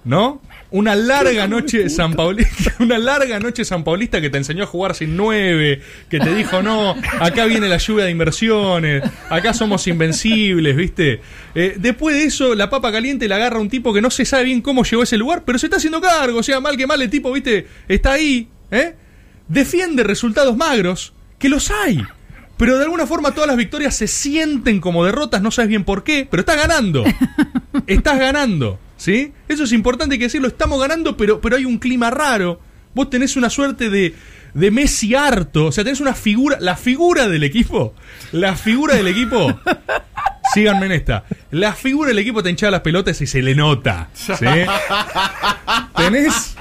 ¿no? 0.04 0.40
Una 0.70 0.94
larga 0.94 1.48
noche 1.48 1.88
sanpaulista, 1.88 2.74
una 2.80 2.98
larga 2.98 3.40
noche 3.40 3.64
sanpaulista 3.64 4.20
que 4.20 4.28
te 4.28 4.36
enseñó 4.36 4.64
a 4.64 4.66
jugar 4.66 4.94
sin 4.94 5.16
nueve, 5.16 5.80
que 6.10 6.20
te 6.20 6.34
dijo, 6.34 6.62
no, 6.62 6.94
acá 7.20 7.46
viene 7.46 7.68
la 7.68 7.78
lluvia 7.78 8.04
de 8.04 8.10
inversiones, 8.10 9.02
acá 9.30 9.54
somos 9.54 9.86
invencibles, 9.86 10.76
¿viste? 10.76 11.22
Eh, 11.54 11.76
después 11.78 12.16
de 12.16 12.24
eso, 12.24 12.54
la 12.54 12.68
papa 12.68 12.92
caliente 12.92 13.28
la 13.28 13.36
agarra 13.36 13.60
un 13.60 13.70
tipo 13.70 13.94
que 13.94 14.02
no 14.02 14.10
se 14.10 14.26
sabe 14.26 14.44
bien 14.44 14.60
cómo 14.60 14.84
llegó 14.84 15.00
a 15.00 15.04
ese 15.04 15.16
lugar, 15.16 15.44
pero 15.46 15.58
se 15.58 15.66
está 15.66 15.78
haciendo 15.78 16.02
cargo, 16.02 16.40
o 16.40 16.42
sea, 16.42 16.60
mal 16.60 16.76
que 16.76 16.86
mal 16.86 17.00
el 17.00 17.08
tipo, 17.08 17.32
¿viste? 17.32 17.66
Está 17.88 18.12
ahí, 18.12 18.48
¿eh? 18.70 18.94
Defiende 19.48 20.04
resultados 20.04 20.54
magros, 20.54 21.14
que 21.38 21.48
los 21.48 21.70
hay. 21.70 22.02
Pero 22.58 22.76
de 22.76 22.84
alguna 22.84 23.06
forma 23.06 23.30
todas 23.30 23.46
las 23.46 23.56
victorias 23.56 23.96
se 23.96 24.08
sienten 24.08 24.80
como 24.80 25.04
derrotas, 25.04 25.40
no 25.40 25.50
sabes 25.50 25.68
bien 25.68 25.84
por 25.84 26.02
qué, 26.02 26.26
pero 26.28 26.40
estás 26.40 26.56
ganando. 26.56 27.04
Estás 27.86 28.18
ganando, 28.18 28.78
¿sí? 28.98 29.32
Eso 29.48 29.64
es 29.64 29.72
importante 29.72 30.18
que 30.18 30.24
decirlo, 30.24 30.48
estamos 30.48 30.78
ganando, 30.78 31.16
pero, 31.16 31.40
pero 31.40 31.56
hay 31.56 31.64
un 31.64 31.78
clima 31.78 32.10
raro. 32.10 32.60
Vos 32.94 33.08
tenés 33.08 33.36
una 33.36 33.48
suerte 33.48 33.88
de, 33.88 34.14
de 34.52 34.70
Messi 34.70 35.14
harto, 35.14 35.66
o 35.66 35.72
sea, 35.72 35.84
tenés 35.84 36.00
una 36.00 36.14
figura, 36.14 36.58
la 36.60 36.76
figura 36.76 37.28
del 37.28 37.44
equipo, 37.44 37.94
la 38.32 38.54
figura 38.56 38.94
del 38.94 39.08
equipo. 39.08 39.58
Síganme 40.54 40.86
en 40.86 40.92
esta. 40.92 41.24
La 41.50 41.74
figura 41.74 42.08
del 42.08 42.18
equipo 42.18 42.42
te 42.42 42.50
hinchaba 42.50 42.70
las 42.72 42.80
pelotas 42.80 43.20
y 43.20 43.26
se 43.26 43.42
le 43.42 43.54
nota. 43.54 44.08
¿sí? 44.14 44.46
Tenés 45.94 46.56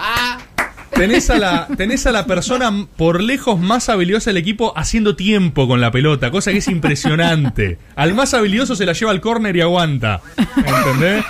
Tenés 0.98 1.29
a, 1.29 1.38
la, 1.38 1.67
tenés 1.77 2.08
a 2.08 2.12
la 2.12 2.25
persona 2.25 2.72
por 2.96 3.22
lejos 3.22 3.60
más 3.60 3.88
habilidosa 3.88 4.32
del 4.32 4.38
equipo 4.38 4.74
haciendo 4.75 5.16
tiempo 5.16 5.68
con 5.68 5.79
la 5.79 5.92
pelota, 5.92 6.31
cosa 6.31 6.51
que 6.51 6.57
es 6.57 6.68
impresionante. 6.68 7.77
Al 7.96 8.16
más 8.16 8.33
habilidoso 8.33 8.75
se 8.75 8.85
la 8.85 8.94
lleva 8.94 9.11
al 9.11 9.22
córner 9.22 9.55
y 9.55 9.61
aguanta. 9.61 10.22
¿Entendés? 10.55 11.24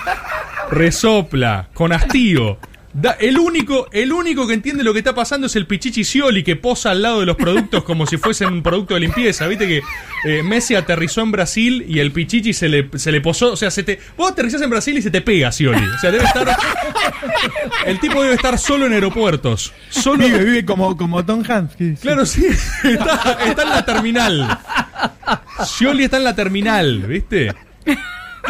Resopla, 0.72 1.70
con 1.74 1.94
hastío. 1.94 2.58
Da- 2.94 3.16
el, 3.20 3.38
único, 3.38 3.88
el 3.92 4.12
único 4.12 4.48
que 4.48 4.56
entiende 4.56 4.84
lo 4.84 4.92
que 4.92 5.00
está 5.00 5.14
pasando 5.14 5.46
es 5.46 5.56
el 5.56 5.68
Pichichi 5.68 6.04
Scioli 6.04 6.44
que 6.44 6.56
posa 6.56 6.90
al 6.92 7.04
lado 7.04 7.20
de 7.20 7.28
los 7.28 7.36
productos 7.36 7.84
como 7.84 8.08
si 8.08 8.18
fuesen 8.18 8.48
un 8.52 8.64
producto 8.64 8.96
de 8.96 9.02
limpieza. 9.02 9.46
Viste 9.48 9.68
que 9.68 9.82
eh, 10.26 10.42
Messi 10.42 10.74
aterrizó 10.74 11.22
en 11.22 11.32
Brasil 11.32 11.86
y 11.88 12.00
el 12.00 12.12
Pichichi 12.12 12.54
se 12.54 12.68
le, 12.70 12.90
se 12.96 13.12
le 13.12 13.22
posó. 13.22 13.52
O 13.54 13.56
sea, 13.56 13.70
se 13.70 13.84
te, 13.84 14.00
vos 14.18 14.32
aterrizás 14.32 14.62
en 14.64 14.70
Brasil 14.72 14.98
y 14.98 15.02
se 15.04 15.12
te 15.12 15.22
pega 15.22 15.52
Scioli. 15.52 15.86
O 15.88 16.00
sea, 16.00 16.10
debe 16.12 16.24
estar. 16.24 16.58
El 17.86 18.00
tipo 18.00 18.24
debe 18.24 18.34
estar 18.36 18.58
solo 18.58 18.88
en 18.88 18.94
aeropuertos. 18.94 19.74
Solo. 19.90 20.26
Vive, 20.26 20.44
vive 20.44 20.66
como, 20.66 20.98
como 20.98 21.24
Tom 21.24 21.44
Hanks. 21.48 21.76
Claro, 22.02 22.26
sí. 22.26 22.48
Está, 22.84 23.38
está 23.46 23.62
en 23.64 23.70
la 23.70 23.86
terminal. 23.86 24.60
Scioli 25.64 26.06
está 26.06 26.18
en 26.18 26.24
la 26.24 26.36
terminal, 26.36 27.02
¿viste? 27.04 27.54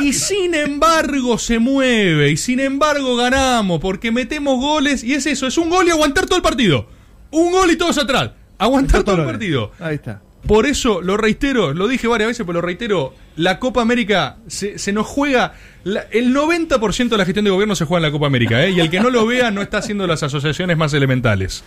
Y 0.02 0.14
sin 0.14 0.54
embargo 0.56 1.38
se 1.38 1.60
mueve, 1.60 2.32
y 2.32 2.38
sin 2.38 2.60
embargo 2.60 3.16
ganamos, 3.16 3.80
porque 3.80 4.12
metemos 4.12 4.60
goles, 4.60 5.04
y 5.04 5.14
es 5.14 5.26
eso, 5.26 5.48
es 5.48 5.58
un 5.58 5.70
gol 5.70 5.88
y 5.88 5.92
aguantar 5.92 6.26
todo 6.26 6.38
el 6.38 6.44
partido. 6.44 6.88
Un 7.32 7.52
gol 7.52 7.70
y 7.72 7.78
todos 7.78 7.98
atrás. 7.98 8.32
Aguantar 8.58 9.04
todo 9.04 9.18
el 9.18 9.26
partido. 9.26 9.72
Ahí 9.80 9.96
está. 9.96 10.22
Por 10.48 10.66
eso, 10.66 11.02
lo 11.02 11.18
reitero, 11.18 11.74
lo 11.74 11.88
dije 11.90 12.08
varias 12.08 12.30
veces, 12.30 12.46
pero 12.46 12.62
lo 12.62 12.66
reitero, 12.66 13.14
la 13.36 13.60
Copa 13.60 13.82
América 13.82 14.38
se, 14.48 14.80
se 14.80 14.94
nos 14.94 15.06
juega, 15.06 15.54
la- 15.84 16.06
el 16.12 16.34
90% 16.34 17.10
de 17.10 17.18
la 17.18 17.26
gestión 17.26 17.44
de 17.44 17.52
gobierno 17.52 17.76
se 17.76 17.84
juega 17.84 17.98
en 18.06 18.12
la 18.12 18.12
Copa 18.18 18.28
América, 18.28 18.64
¿eh? 18.64 18.70
y 18.72 18.80
el 18.80 18.90
que 18.90 19.02
no 19.02 19.10
lo 19.10 19.26
vea 19.26 19.52
no 19.52 19.62
está 19.62 19.80
haciendo 19.80 20.08
las 20.08 20.24
asociaciones 20.24 20.78
más 20.78 20.94
elementales. 20.94 21.66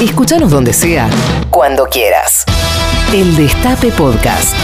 Escúchanos 0.00 0.50
donde 0.50 0.72
sea, 0.72 1.08
cuando 1.50 1.84
quieras. 1.86 2.44
El 3.12 3.36
Destape 3.36 3.92
Podcast. 3.92 4.56